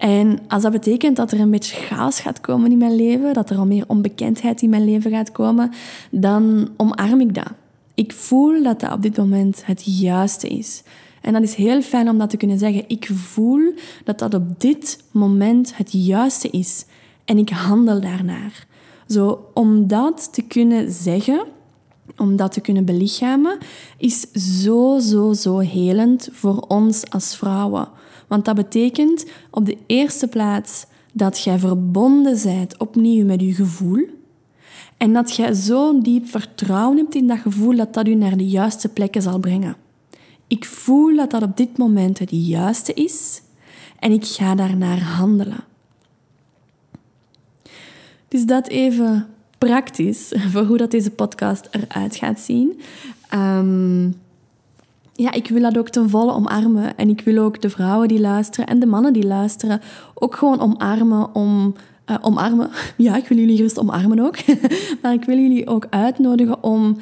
En 0.00 0.38
als 0.48 0.62
dat 0.62 0.72
betekent 0.72 1.16
dat 1.16 1.32
er 1.32 1.40
een 1.40 1.50
beetje 1.50 1.76
chaos 1.76 2.20
gaat 2.20 2.40
komen 2.40 2.70
in 2.70 2.78
mijn 2.78 2.96
leven, 2.96 3.34
dat 3.34 3.50
er 3.50 3.56
al 3.56 3.66
meer 3.66 3.84
onbekendheid 3.86 4.62
in 4.62 4.70
mijn 4.70 4.84
leven 4.84 5.10
gaat 5.10 5.32
komen, 5.32 5.70
dan 6.10 6.68
omarm 6.76 7.20
ik 7.20 7.34
dat. 7.34 7.52
Ik 7.94 8.12
voel 8.12 8.62
dat 8.62 8.80
dat 8.80 8.92
op 8.92 9.02
dit 9.02 9.16
moment 9.16 9.66
het 9.66 9.82
juiste 10.00 10.48
is. 10.48 10.82
En 11.20 11.32
dat 11.32 11.42
is 11.42 11.54
heel 11.54 11.82
fijn 11.82 12.08
om 12.08 12.18
dat 12.18 12.30
te 12.30 12.36
kunnen 12.36 12.58
zeggen. 12.58 12.84
Ik 12.86 13.10
voel 13.12 13.72
dat 14.04 14.18
dat 14.18 14.34
op 14.34 14.60
dit 14.60 15.04
moment 15.10 15.76
het 15.76 15.92
juiste 15.92 16.48
is. 16.50 16.84
En 17.24 17.38
ik 17.38 17.48
handel 17.48 18.00
daarnaar. 18.00 18.66
Zo, 19.06 19.50
om 19.54 19.86
dat 19.86 20.32
te 20.32 20.42
kunnen 20.42 20.92
zeggen, 20.92 21.44
om 22.16 22.36
dat 22.36 22.52
te 22.52 22.60
kunnen 22.60 22.84
belichamen, 22.84 23.58
is 23.98 24.20
zo, 24.62 24.98
zo, 24.98 25.32
zo 25.32 25.58
helend 25.58 26.28
voor 26.32 26.64
ons 26.68 27.10
als 27.10 27.36
vrouwen. 27.36 27.88
Want 28.30 28.44
dat 28.44 28.54
betekent 28.54 29.26
op 29.50 29.66
de 29.66 29.78
eerste 29.86 30.28
plaats 30.28 30.86
dat 31.12 31.42
jij 31.42 31.58
verbonden 31.58 32.38
bent 32.42 32.78
opnieuw 32.78 33.24
met 33.24 33.40
je 33.40 33.54
gevoel. 33.54 34.08
En 34.96 35.12
dat 35.12 35.36
jij 35.36 35.54
zo'n 35.54 36.00
diep 36.00 36.26
vertrouwen 36.28 36.96
hebt 36.96 37.14
in 37.14 37.26
dat 37.26 37.38
gevoel 37.38 37.76
dat 37.76 37.94
dat 37.94 38.06
je 38.06 38.16
naar 38.16 38.36
de 38.36 38.48
juiste 38.48 38.88
plekken 38.88 39.22
zal 39.22 39.38
brengen. 39.38 39.76
Ik 40.46 40.64
voel 40.64 41.16
dat 41.16 41.30
dat 41.30 41.42
op 41.42 41.56
dit 41.56 41.78
moment 41.78 42.18
het 42.18 42.30
juiste 42.30 42.94
is 42.94 43.42
en 43.98 44.12
ik 44.12 44.24
ga 44.24 44.54
daarnaar 44.54 45.00
handelen. 45.02 45.64
Dus 48.28 48.44
dat 48.44 48.68
even 48.68 49.26
praktisch 49.58 50.32
voor 50.52 50.64
hoe 50.64 50.76
dat 50.76 50.90
deze 50.90 51.10
podcast 51.10 51.68
eruit 51.70 52.16
gaat 52.16 52.40
zien. 52.40 52.80
Um, 53.34 54.14
ja, 55.20 55.32
ik 55.32 55.48
wil 55.48 55.62
dat 55.62 55.78
ook 55.78 55.88
ten 55.88 56.10
volle 56.10 56.32
omarmen. 56.32 56.96
En 56.96 57.08
ik 57.08 57.20
wil 57.20 57.44
ook 57.44 57.60
de 57.60 57.70
vrouwen 57.70 58.08
die 58.08 58.20
luisteren 58.20 58.66
en 58.66 58.78
de 58.78 58.86
mannen 58.86 59.12
die 59.12 59.26
luisteren 59.26 59.80
ook 60.14 60.34
gewoon 60.34 60.60
omarmen 60.60 61.34
om... 61.34 61.74
Uh, 62.10 62.16
omarmen. 62.20 62.70
Ja, 62.96 63.16
ik 63.16 63.28
wil 63.28 63.38
jullie 63.38 63.56
gerust 63.56 63.78
omarmen 63.78 64.18
ook. 64.18 64.36
maar 65.02 65.12
ik 65.12 65.24
wil 65.24 65.36
jullie 65.36 65.66
ook 65.66 65.86
uitnodigen 65.90 66.62
om... 66.62 66.96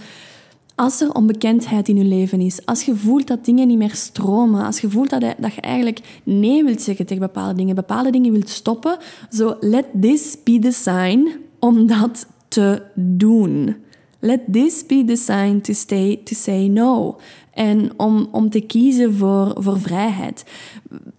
Als 0.74 1.00
er 1.00 1.14
onbekendheid 1.14 1.88
in 1.88 1.96
je 1.96 2.04
leven 2.04 2.40
is, 2.40 2.66
als 2.66 2.84
je 2.84 2.96
voelt 2.96 3.26
dat 3.26 3.44
dingen 3.44 3.66
niet 3.66 3.78
meer 3.78 3.94
stromen, 3.94 4.64
als 4.64 4.80
je 4.80 4.90
voelt 4.90 5.10
dat, 5.10 5.20
dat 5.38 5.54
je 5.54 5.60
eigenlijk 5.60 6.20
nee 6.24 6.64
wilt 6.64 6.82
zeggen 6.82 7.06
tegen 7.06 7.22
bepaalde 7.22 7.54
dingen, 7.54 7.74
bepaalde 7.74 8.10
dingen 8.10 8.32
wilt 8.32 8.48
stoppen, 8.48 8.96
zo 9.30 9.56
let 9.60 9.86
this 10.00 10.36
be 10.44 10.58
the 10.58 10.70
sign 10.70 11.28
om 11.58 11.86
dat 11.86 12.26
te 12.48 12.82
doen. 12.94 13.76
Let 14.20 14.52
this 14.52 14.86
be 14.86 15.04
the 15.04 15.16
sign 15.16 15.60
to, 15.60 15.72
stay, 15.72 16.16
to 16.24 16.34
say 16.34 16.68
no. 16.68 17.18
En 17.58 17.90
om, 17.96 18.28
om 18.30 18.50
te 18.50 18.60
kiezen 18.60 19.14
voor, 19.14 19.56
voor 19.58 19.80
vrijheid. 19.80 20.44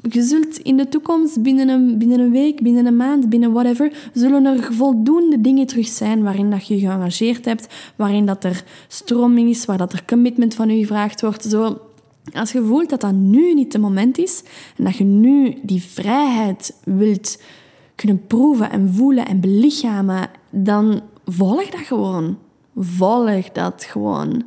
Je 0.09 0.21
zult 0.21 0.57
in 0.57 0.77
de 0.77 0.89
toekomst, 0.89 1.41
binnen 1.41 1.69
een, 1.69 1.97
binnen 1.97 2.19
een 2.19 2.31
week, 2.31 2.61
binnen 2.61 2.85
een 2.85 2.95
maand, 2.95 3.29
binnen 3.29 3.51
whatever, 3.51 4.09
zullen 4.13 4.45
er 4.45 4.73
voldoende 4.73 5.41
dingen 5.41 5.67
terug 5.67 5.87
zijn 5.87 6.23
waarin 6.23 6.49
dat 6.49 6.67
je 6.67 6.79
geëngageerd 6.79 7.45
hebt, 7.45 7.67
waarin 7.95 8.25
dat 8.25 8.43
er 8.43 8.63
stroming 8.87 9.49
is, 9.49 9.65
waar 9.65 9.77
dat 9.77 9.93
er 9.93 10.05
commitment 10.05 10.55
van 10.55 10.69
je 10.69 10.79
gevraagd 10.79 11.21
wordt. 11.21 11.43
Zo, 11.43 11.77
als 12.33 12.51
je 12.51 12.63
voelt 12.63 12.89
dat 12.89 13.01
dat 13.01 13.13
nu 13.13 13.53
niet 13.53 13.73
het 13.73 13.81
moment 13.81 14.17
is 14.17 14.43
en 14.77 14.83
dat 14.83 14.95
je 14.95 15.03
nu 15.03 15.57
die 15.61 15.83
vrijheid 15.83 16.77
wilt 16.83 17.41
kunnen 17.95 18.27
proeven 18.27 18.71
en 18.71 18.93
voelen 18.93 19.25
en 19.25 19.39
belichamen, 19.39 20.29
dan 20.49 21.01
volg 21.25 21.69
dat 21.69 21.79
gewoon. 21.79 22.37
Volg 22.75 23.51
dat 23.51 23.83
gewoon. 23.83 24.43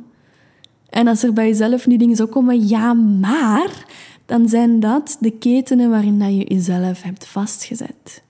En 0.93 1.07
als 1.07 1.23
er 1.23 1.33
bij 1.33 1.47
jezelf 1.47 1.83
die 1.83 1.97
dingen 1.97 2.15
zo 2.15 2.25
komen, 2.25 2.67
ja, 2.67 2.93
maar, 2.93 3.85
dan 4.25 4.49
zijn 4.49 4.79
dat 4.79 5.17
de 5.19 5.31
ketenen 5.31 5.89
waarin 5.89 6.35
je 6.35 6.43
jezelf 6.43 7.01
hebt 7.01 7.27
vastgezet. 7.27 8.23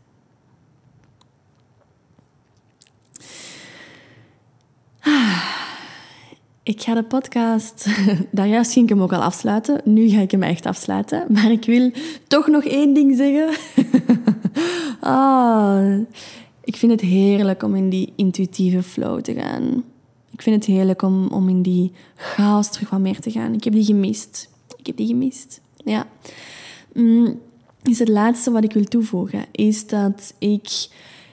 Ah, 4.99 5.43
ik 6.63 6.81
ga 6.81 6.93
de 6.93 7.03
podcast, 7.03 7.87
daar 8.31 8.47
juist 8.47 8.71
ging 8.73 8.89
ik 8.89 8.95
hem 8.95 9.03
ook 9.03 9.13
al 9.13 9.23
afsluiten. 9.23 9.81
Nu 9.83 10.09
ga 10.09 10.19
ik 10.19 10.31
hem 10.31 10.43
echt 10.43 10.65
afsluiten. 10.65 11.25
Maar 11.29 11.51
ik 11.51 11.65
wil 11.65 11.91
toch 12.27 12.47
nog 12.47 12.63
één 12.63 12.93
ding 12.93 13.17
zeggen. 13.17 13.49
ah, 14.99 15.97
ik 16.63 16.75
vind 16.75 16.91
het 16.91 17.01
heerlijk 17.01 17.63
om 17.63 17.75
in 17.75 17.89
die 17.89 18.13
intuïtieve 18.15 18.83
flow 18.83 19.21
te 19.21 19.33
gaan. 19.33 19.83
Ik 20.33 20.41
vind 20.41 20.55
het 20.55 20.65
heerlijk 20.65 21.01
om, 21.01 21.27
om 21.27 21.49
in 21.49 21.61
die 21.61 21.91
chaos 22.15 22.71
terug 22.71 22.89
wat 22.89 22.99
meer 22.99 23.19
te 23.19 23.31
gaan. 23.31 23.53
Ik 23.53 23.63
heb 23.63 23.73
die 23.73 23.85
gemist. 23.85 24.49
Ik 24.77 24.85
heb 24.85 24.97
die 24.97 25.07
gemist. 25.07 25.61
Ja. 25.83 26.07
Mm, 26.93 27.39
is 27.83 27.99
het 27.99 28.07
laatste 28.07 28.51
wat 28.51 28.63
ik 28.63 28.73
wil 28.73 28.83
toevoegen, 28.83 29.45
is 29.51 29.87
dat 29.87 30.33
ik... 30.39 30.87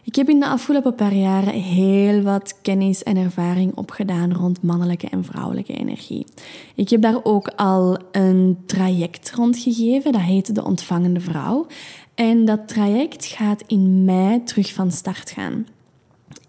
Ik 0.05 0.17
heb 0.17 0.29
in 0.29 0.41
de 0.41 0.49
afgelopen 0.49 0.95
paar 0.95 1.15
jaren 1.15 1.53
heel 1.53 2.23
wat 2.23 2.59
kennis 2.63 3.03
en 3.03 3.17
ervaring 3.17 3.77
opgedaan 3.77 4.33
rond 4.33 4.63
mannelijke 4.63 5.09
en 5.09 5.25
vrouwelijke 5.25 5.73
energie. 5.73 6.27
Ik 6.75 6.89
heb 6.89 7.03
daar 7.03 7.21
ook 7.23 7.49
al 7.49 7.99
een 8.13 8.59
traject 8.67 9.33
rondgegeven, 9.35 10.13
dat 10.13 10.21
heet 10.21 10.55
De 10.55 10.65
Ontvangende 10.65 11.21
Vrouw. 11.21 11.67
En 12.15 12.45
dat 12.45 12.69
traject 12.69 13.25
gaat 13.25 13.63
in 13.67 14.05
mei 14.05 14.43
terug 14.45 14.73
van 14.73 14.91
start 14.91 15.31
gaan. 15.31 15.67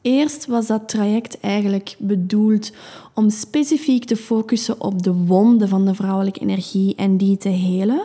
Eerst 0.01 0.45
was 0.45 0.67
dat 0.67 0.89
traject 0.89 1.39
eigenlijk 1.39 1.95
bedoeld 1.99 2.71
om 3.13 3.29
specifiek 3.29 4.05
te 4.05 4.15
focussen 4.15 4.81
op 4.81 5.03
de 5.03 5.13
wonden 5.13 5.67
van 5.67 5.85
de 5.85 5.95
vrouwelijke 5.95 6.39
energie 6.39 6.95
en 6.95 7.17
die 7.17 7.37
te 7.37 7.49
helen. 7.49 8.03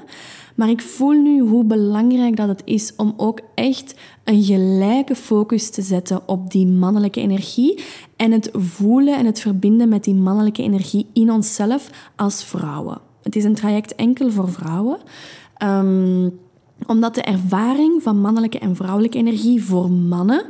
Maar 0.55 0.69
ik 0.69 0.81
voel 0.81 1.23
nu 1.23 1.41
hoe 1.41 1.65
belangrijk 1.65 2.37
dat 2.37 2.49
het 2.49 2.63
is 2.65 2.93
om 2.97 3.15
ook 3.17 3.41
echt 3.55 3.95
een 4.25 4.43
gelijke 4.43 5.15
focus 5.15 5.71
te 5.71 5.83
zetten 5.83 6.29
op 6.29 6.51
die 6.51 6.67
mannelijke 6.67 7.21
energie 7.21 7.85
en 8.17 8.33
het 8.33 8.51
voelen 8.53 9.19
en 9.19 9.27
het 9.27 9.41
verbinden 9.41 9.89
met 9.89 10.05
die 10.05 10.15
mannelijke 10.15 10.63
energie 10.63 11.07
in 11.13 11.33
onszelf 11.33 11.91
als 12.17 12.45
vrouwen. 12.45 13.01
Het 13.23 13.37
is 13.37 13.45
een 13.45 13.55
traject 13.55 13.95
enkel 13.95 14.31
voor 14.31 14.51
vrouwen. 14.51 14.99
Ehm, 15.57 16.29
omdat 16.87 17.15
de 17.15 17.23
ervaring 17.23 18.03
van 18.03 18.21
mannelijke 18.21 18.59
en 18.59 18.77
vrouwelijke 18.77 19.19
energie 19.19 19.65
voor 19.65 19.91
mannen, 19.91 20.45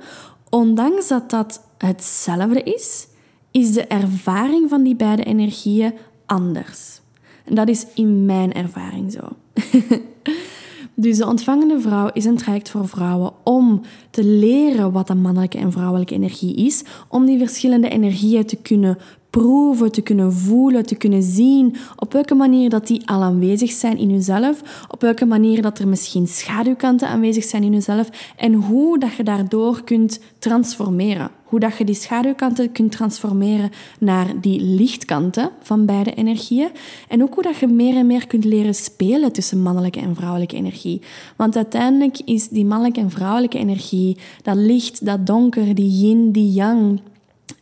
ondanks 0.51 1.09
dat 1.09 1.31
dat 1.31 1.65
hetzelfde 1.79 2.63
is, 2.63 3.07
is 3.51 3.73
de 3.73 3.87
ervaring 3.87 4.69
van 4.69 4.83
die 4.83 4.97
beide 4.97 5.25
energieën 5.25 5.95
anders. 6.27 7.01
En 7.45 7.55
dat 7.55 7.69
is 7.69 7.87
in 7.95 8.25
mijn 8.25 8.53
ervaring 8.53 9.13
zo. 9.13 9.21
dus 10.99 11.17
de 11.17 11.27
ontvangende 11.27 11.81
vrouw 11.81 12.11
is 12.13 12.25
een 12.25 12.37
traject 12.37 12.71
voor 12.71 12.89
vrouwen 12.89 13.33
om 13.45 13.81
te 14.11 14.25
leren 14.25 14.93
wat 14.93 15.07
de 15.07 15.15
mannelijke 15.15 15.59
en 15.59 15.73
vrouwelijke 15.73 16.15
energie 16.15 16.55
is, 16.55 16.85
om 17.09 17.27
die 17.27 17.39
verschillende 17.39 17.89
energieën 17.89 18.45
te 18.45 18.57
kunnen 18.57 18.99
proeven, 19.31 19.93
te 19.93 20.03
kunnen 20.03 20.33
voelen, 20.33 20.87
te 20.87 20.95
kunnen 20.95 21.23
zien 21.23 21.77
op 21.97 22.13
welke 22.13 22.35
manier 22.35 22.71
dat 22.71 22.87
die 22.87 23.09
al 23.09 23.23
aanwezig 23.23 23.71
zijn 23.71 23.99
in 23.99 24.11
jezelf, 24.11 24.87
op 24.89 25.01
welke 25.01 25.27
manier 25.27 25.63
dat 25.63 25.79
er 25.79 25.89
misschien 25.89 26.27
schaduwkanten 26.27 27.09
aanwezig 27.09 27.45
zijn 27.45 27.63
in 27.63 27.73
jezelf 27.73 28.33
en 28.37 28.55
hoe 28.55 28.99
dat 28.99 29.15
je 29.15 29.23
daardoor 29.23 29.85
kunt 29.85 30.21
transformeren. 30.39 31.31
Hoe 31.47 31.61
dat 31.61 31.77
je 31.77 31.85
die 31.85 31.95
schaduwkanten 31.95 32.73
kunt 32.73 32.93
transformeren 32.93 33.71
naar 33.99 34.41
die 34.41 34.61
lichtkanten 34.61 35.51
van 35.63 35.87
beide 35.87 36.15
energieën. 36.15 36.69
En 37.09 37.23
ook 37.23 37.35
hoe 37.35 37.43
dat 37.43 37.57
je 37.57 37.67
meer 37.67 37.97
en 37.97 38.07
meer 38.07 38.27
kunt 38.27 38.45
leren 38.45 38.75
spelen 38.75 39.33
tussen 39.33 39.63
mannelijke 39.63 40.01
en 40.01 40.15
vrouwelijke 40.15 40.57
energie. 40.57 41.03
Want 41.37 41.57
uiteindelijk 41.57 42.19
is 42.25 42.49
die 42.49 42.65
mannelijke 42.65 43.01
en 43.01 43.11
vrouwelijke 43.11 43.59
energie, 43.59 44.19
dat 44.43 44.57
licht, 44.57 45.07
dat 45.07 45.27
donker, 45.27 45.75
die 45.75 46.01
yin, 46.01 46.33
die 46.33 46.53
yang, 46.53 47.01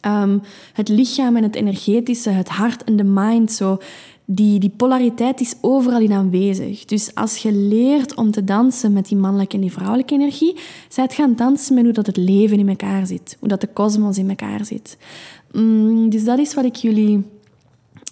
Ehm, 0.05 0.39
het 0.73 0.89
lichaam 0.89 1.37
en 1.37 1.43
het 1.43 1.55
energetische, 1.55 2.31
het 2.31 2.49
hart 2.49 2.85
en 2.85 2.97
de 2.97 3.05
mind, 3.05 3.53
zo, 3.53 3.79
die, 4.25 4.59
die 4.59 4.73
polariteit 4.77 5.41
is 5.41 5.55
overal 5.61 6.01
in 6.01 6.13
aanwezig. 6.13 6.85
Dus 6.85 7.15
als 7.15 7.37
je 7.37 7.53
leert 7.53 8.15
om 8.15 8.31
te 8.31 8.45
dansen 8.45 8.93
met 8.93 9.09
die 9.09 9.17
mannelijke 9.17 9.55
en 9.55 9.61
die 9.61 9.73
vrouwelijke 9.73 10.15
energie, 10.15 10.57
zijt 10.89 11.15
gaan 11.15 11.37
dansen 11.37 11.75
met 11.75 11.85
hoe 11.85 11.93
dat 11.93 12.07
het 12.07 12.17
leven 12.17 12.59
in 12.59 12.69
elkaar 12.69 13.07
zit, 13.07 13.37
hoe 13.41 13.49
dat 13.49 13.61
de 13.61 13.67
kosmos 13.67 14.19
in 14.19 14.29
elkaar 14.29 14.65
zit. 14.65 14.97
Mm, 15.53 16.11
dus 16.11 16.25
dat 16.25 16.39
is 16.39 16.55
wat 16.55 16.65
ik 16.65 16.75
jullie, 16.75 17.23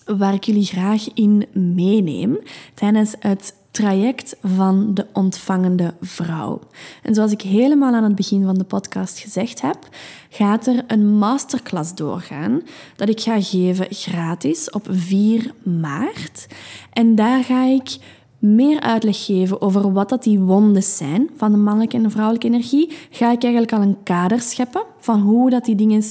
waar 0.04 0.34
ik 0.34 0.44
jullie 0.44 0.64
graag 0.64 1.14
in 1.14 1.46
meeneem 1.52 2.38
tijdens 2.74 3.14
het 3.18 3.54
traject 3.72 4.36
van 4.42 4.94
de 4.94 5.06
ontvangende 5.12 5.94
vrouw. 6.00 6.60
En 7.02 7.14
zoals 7.14 7.32
ik 7.32 7.40
helemaal 7.40 7.94
aan 7.94 8.04
het 8.04 8.14
begin 8.14 8.44
van 8.44 8.54
de 8.54 8.64
podcast 8.64 9.18
gezegd 9.18 9.60
heb, 9.60 9.88
gaat 10.28 10.66
er 10.66 10.84
een 10.86 11.18
masterclass 11.18 11.94
doorgaan 11.94 12.62
dat 12.96 13.08
ik 13.08 13.20
ga 13.20 13.40
geven 13.40 13.86
gratis 13.90 14.70
op 14.70 14.86
4 14.90 15.52
maart. 15.62 16.46
En 16.92 17.14
daar 17.14 17.44
ga 17.44 17.64
ik 17.64 17.98
meer 18.38 18.80
uitleg 18.80 19.24
geven 19.24 19.60
over 19.60 19.92
wat 19.92 20.08
dat 20.08 20.22
die 20.22 20.38
wonden 20.38 20.82
zijn 20.82 21.30
van 21.36 21.52
de 21.52 21.58
mannelijke 21.58 21.96
en 21.96 22.02
de 22.02 22.10
vrouwelijke 22.10 22.46
energie, 22.46 22.92
ga 23.10 23.32
ik 23.32 23.42
eigenlijk 23.42 23.72
al 23.72 23.82
een 23.82 24.02
kader 24.02 24.40
scheppen 24.40 24.82
van 25.02 25.20
hoe 25.20 25.50
dat 25.50 25.64
die 25.64 25.74
dingen 25.74 26.02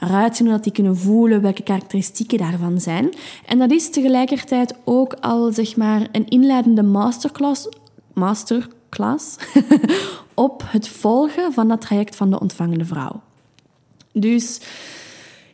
eruit 0.00 0.36
zien, 0.36 0.46
hoe 0.46 0.54
dat 0.54 0.64
die 0.64 0.72
kunnen 0.72 0.96
voelen, 0.96 1.42
welke 1.42 1.62
karakteristieken 1.62 2.38
daarvan 2.38 2.80
zijn. 2.80 3.12
En 3.46 3.58
dat 3.58 3.70
is 3.70 3.90
tegelijkertijd 3.90 4.74
ook 4.84 5.14
al 5.20 5.52
zeg 5.52 5.76
maar 5.76 6.08
een 6.12 6.28
inleidende 6.28 6.82
masterclass, 6.82 7.68
masterclass 8.12 9.36
op 10.34 10.62
het 10.66 10.88
volgen 10.88 11.52
van 11.52 11.68
dat 11.68 11.80
traject 11.80 12.16
van 12.16 12.30
de 12.30 12.40
ontvangende 12.40 12.84
vrouw. 12.84 13.20
Dus 14.12 14.60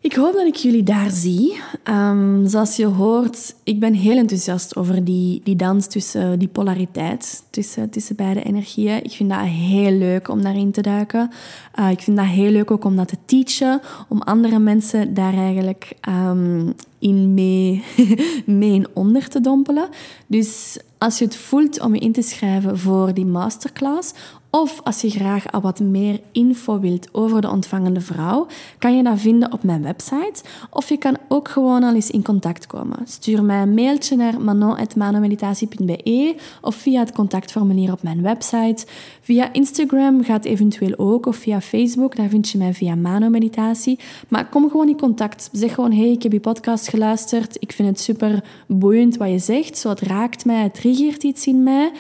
ik 0.03 0.13
hoop 0.15 0.33
dat 0.33 0.47
ik 0.47 0.55
jullie 0.55 0.83
daar 0.83 1.11
zie. 1.11 1.61
Um, 1.89 2.47
zoals 2.47 2.77
je 2.77 2.87
hoort, 2.87 3.55
ik 3.63 3.81
ben 3.81 3.95
heel 3.95 4.17
enthousiast 4.17 4.77
over 4.77 5.05
die, 5.05 5.41
die 5.45 5.57
dans 5.57 5.87
tussen 5.87 6.39
die 6.39 6.49
polariteit, 6.49 7.43
tussen, 7.51 7.91
tussen 7.91 8.17
beide 8.17 8.43
energieën. 8.43 9.05
Ik 9.05 9.11
vind 9.11 9.31
dat 9.31 9.39
heel 9.41 9.93
leuk 9.93 10.29
om 10.29 10.43
daarin 10.43 10.71
te 10.71 10.81
duiken. 10.81 11.31
Uh, 11.79 11.91
ik 11.91 12.01
vind 12.01 12.17
dat 12.17 12.27
heel 12.27 12.51
leuk 12.51 12.71
ook 12.71 12.85
om 12.85 12.97
dat 12.97 13.09
te 13.09 13.17
teachen, 13.25 13.81
om 14.09 14.21
andere 14.21 14.59
mensen 14.59 15.15
daar 15.15 15.35
eigenlijk 15.35 15.93
um, 16.09 16.75
in 16.99 17.35
mee, 17.35 17.85
mee 18.47 18.73
in 18.73 18.87
onder 18.93 19.29
te 19.29 19.41
dompelen. 19.41 19.89
Dus 20.27 20.79
als 20.99 21.19
je 21.19 21.25
het 21.25 21.37
voelt 21.37 21.81
om 21.81 21.95
je 21.95 22.01
in 22.01 22.13
te 22.13 22.23
schrijven 22.23 22.79
voor 22.79 23.15
die 23.15 23.27
masterclass, 23.27 24.15
of 24.55 24.81
als 24.85 25.01
je 25.01 25.11
graag 25.11 25.53
al 25.53 25.61
wat 25.61 25.81
meer 25.81 26.21
info 26.33 26.81
wilt 26.81 27.09
over 27.13 27.41
de 27.41 27.51
ontvangende 27.51 28.01
vrouw, 28.01 28.47
kan 28.79 28.97
je 28.97 29.03
dat 29.03 29.21
vinden 29.21 29.53
op 29.53 29.63
mijn 29.63 29.83
website. 29.83 30.43
Of 30.71 30.89
je 30.89 30.97
kan 30.97 31.17
ook 31.29 31.49
gewoon 31.49 31.83
al 31.83 31.95
eens 31.95 32.11
in 32.11 32.23
contact 32.23 32.67
komen. 32.67 32.99
Stuur 33.05 33.45
mij 33.45 33.63
een 33.63 33.75
mailtje 33.75 34.17
naar 34.17 34.41
manon.manomeditatie.be 34.41 36.35
of 36.61 36.75
via 36.75 37.01
het 37.01 37.13
contactformulier 37.13 37.93
op 37.93 38.03
mijn 38.03 38.23
website. 38.23 38.87
Via 39.21 39.53
Instagram 39.53 40.25
gaat 40.25 40.45
eventueel 40.45 40.95
ook, 40.97 41.27
of 41.27 41.37
via 41.37 41.61
Facebook, 41.61 42.17
daar 42.17 42.29
vind 42.29 42.49
je 42.49 42.59
mij 42.59 42.75
via 42.75 42.95
Mano 42.95 43.29
Meditatie. 43.29 43.99
Maar 44.29 44.49
kom 44.49 44.71
gewoon 44.71 44.89
in 44.89 44.99
contact. 44.99 45.49
Zeg 45.53 45.75
gewoon, 45.75 45.93
hey, 45.93 46.11
ik 46.11 46.23
heb 46.23 46.33
je 46.33 46.41
podcast 46.41 46.89
geluisterd. 46.89 47.57
Ik 47.59 47.73
vind 47.73 47.89
het 47.89 48.01
super 48.01 48.45
boeiend 48.67 49.17
wat 49.17 49.29
je 49.29 49.39
zegt. 49.39 49.79
Zo, 49.79 49.89
het 49.89 50.01
raakt 50.01 50.45
mij, 50.45 50.63
het 50.63 50.75
triggert 50.75 51.23
iets 51.23 51.47
in 51.47 51.63
mij. 51.63 51.93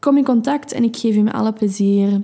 Kom 0.00 0.16
in 0.16 0.24
contact 0.24 0.72
en 0.72 0.84
ik 0.84 0.96
geef 0.96 1.14
je 1.14 1.22
met 1.22 1.32
alle 1.32 1.52
plezier 1.52 2.20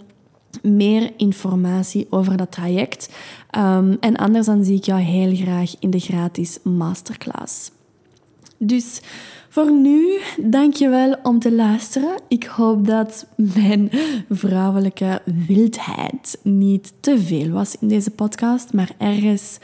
meer 0.62 1.12
informatie 1.16 2.06
over 2.10 2.36
dat 2.36 2.52
traject. 2.52 3.14
Um, 3.58 3.96
en 4.00 4.16
anders 4.16 4.46
dan 4.46 4.64
zie 4.64 4.76
ik 4.76 4.84
jou 4.84 5.00
heel 5.00 5.34
graag 5.34 5.74
in 5.78 5.90
de 5.90 5.98
gratis 5.98 6.58
masterclass. 6.62 7.70
Dus 8.58 9.00
voor 9.48 9.72
nu, 9.72 10.18
dankjewel 10.36 11.16
om 11.22 11.38
te 11.38 11.52
luisteren. 11.52 12.20
Ik 12.28 12.44
hoop 12.44 12.86
dat 12.86 13.26
mijn 13.36 13.90
vrouwelijke 14.30 15.22
wildheid 15.46 16.38
niet 16.42 16.92
te 17.00 17.18
veel 17.18 17.48
was 17.48 17.76
in 17.80 17.88
deze 17.88 18.10
podcast, 18.10 18.72
maar 18.72 18.90
ergens, 18.98 19.58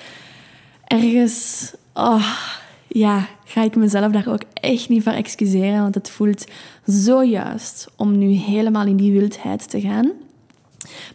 ergens, 0.84 1.72
oh, 1.94 2.26
ja, 2.92 3.28
ga 3.44 3.62
ik 3.62 3.76
mezelf 3.76 4.12
daar 4.12 4.28
ook 4.28 4.42
echt 4.52 4.88
niet 4.88 5.02
voor 5.02 5.12
excuseren, 5.12 5.82
want 5.82 5.94
het 5.94 6.10
voelt 6.10 6.44
zo 6.86 7.22
juist 7.24 7.88
om 7.96 8.18
nu 8.18 8.30
helemaal 8.30 8.86
in 8.86 8.96
die 8.96 9.12
wildheid 9.12 9.70
te 9.70 9.80
gaan. 9.80 10.10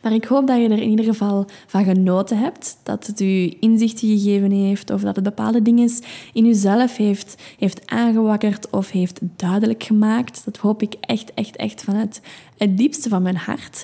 Maar 0.01 0.13
ik 0.13 0.25
hoop 0.25 0.47
dat 0.47 0.57
je 0.57 0.63
er 0.63 0.81
in 0.81 0.89
ieder 0.89 1.05
geval 1.05 1.45
van 1.67 1.83
genoten 1.83 2.37
hebt, 2.37 2.77
dat 2.83 3.07
het 3.07 3.19
je 3.19 3.57
inzichten 3.59 4.07
gegeven 4.07 4.51
heeft 4.51 4.89
of 4.89 5.01
dat 5.01 5.15
het 5.15 5.23
bepaalde 5.23 5.61
dingen 5.61 5.89
in 6.33 6.45
jezelf 6.45 6.97
heeft, 6.97 7.35
heeft 7.57 7.87
aangewakkerd 7.87 8.69
of 8.69 8.91
heeft 8.91 9.19
duidelijk 9.35 9.83
gemaakt. 9.83 10.45
Dat 10.45 10.57
hoop 10.57 10.81
ik 10.81 10.95
echt, 10.99 11.33
echt, 11.33 11.55
echt 11.55 11.83
vanuit 11.83 12.21
het 12.57 12.77
diepste 12.77 13.09
van 13.09 13.21
mijn 13.21 13.37
hart. 13.37 13.83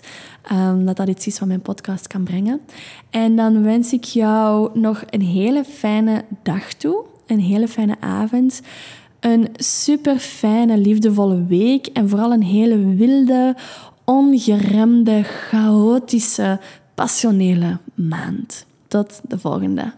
Um, 0.52 0.86
dat 0.86 0.98
dat 0.98 1.08
iets 1.08 1.28
is 1.28 1.40
wat 1.40 1.48
mijn 1.48 1.62
podcast 1.62 2.08
kan 2.08 2.24
brengen. 2.24 2.62
En 3.10 3.36
dan 3.36 3.64
wens 3.64 3.94
ik 3.94 4.04
jou 4.04 4.80
nog 4.80 5.04
een 5.10 5.22
hele 5.22 5.64
fijne 5.64 6.26
dag 6.44 6.74
toe 6.74 7.12
een 7.34 7.40
hele 7.40 7.68
fijne 7.68 7.96
avond. 8.00 8.62
Een 9.20 9.48
super 9.54 10.20
fijne, 10.20 10.78
liefdevolle 10.78 11.46
week. 11.46 11.88
En 11.88 12.10
vooral 12.10 12.32
een 12.32 12.44
hele 12.44 12.96
wilde, 12.96 13.56
ongeremde, 14.04 15.24
chaotische, 15.24 16.60
passionele 16.96 17.78
maand. 17.96 18.66
Tot 18.88 19.22
de 19.28 19.40
volgende. 19.40 19.94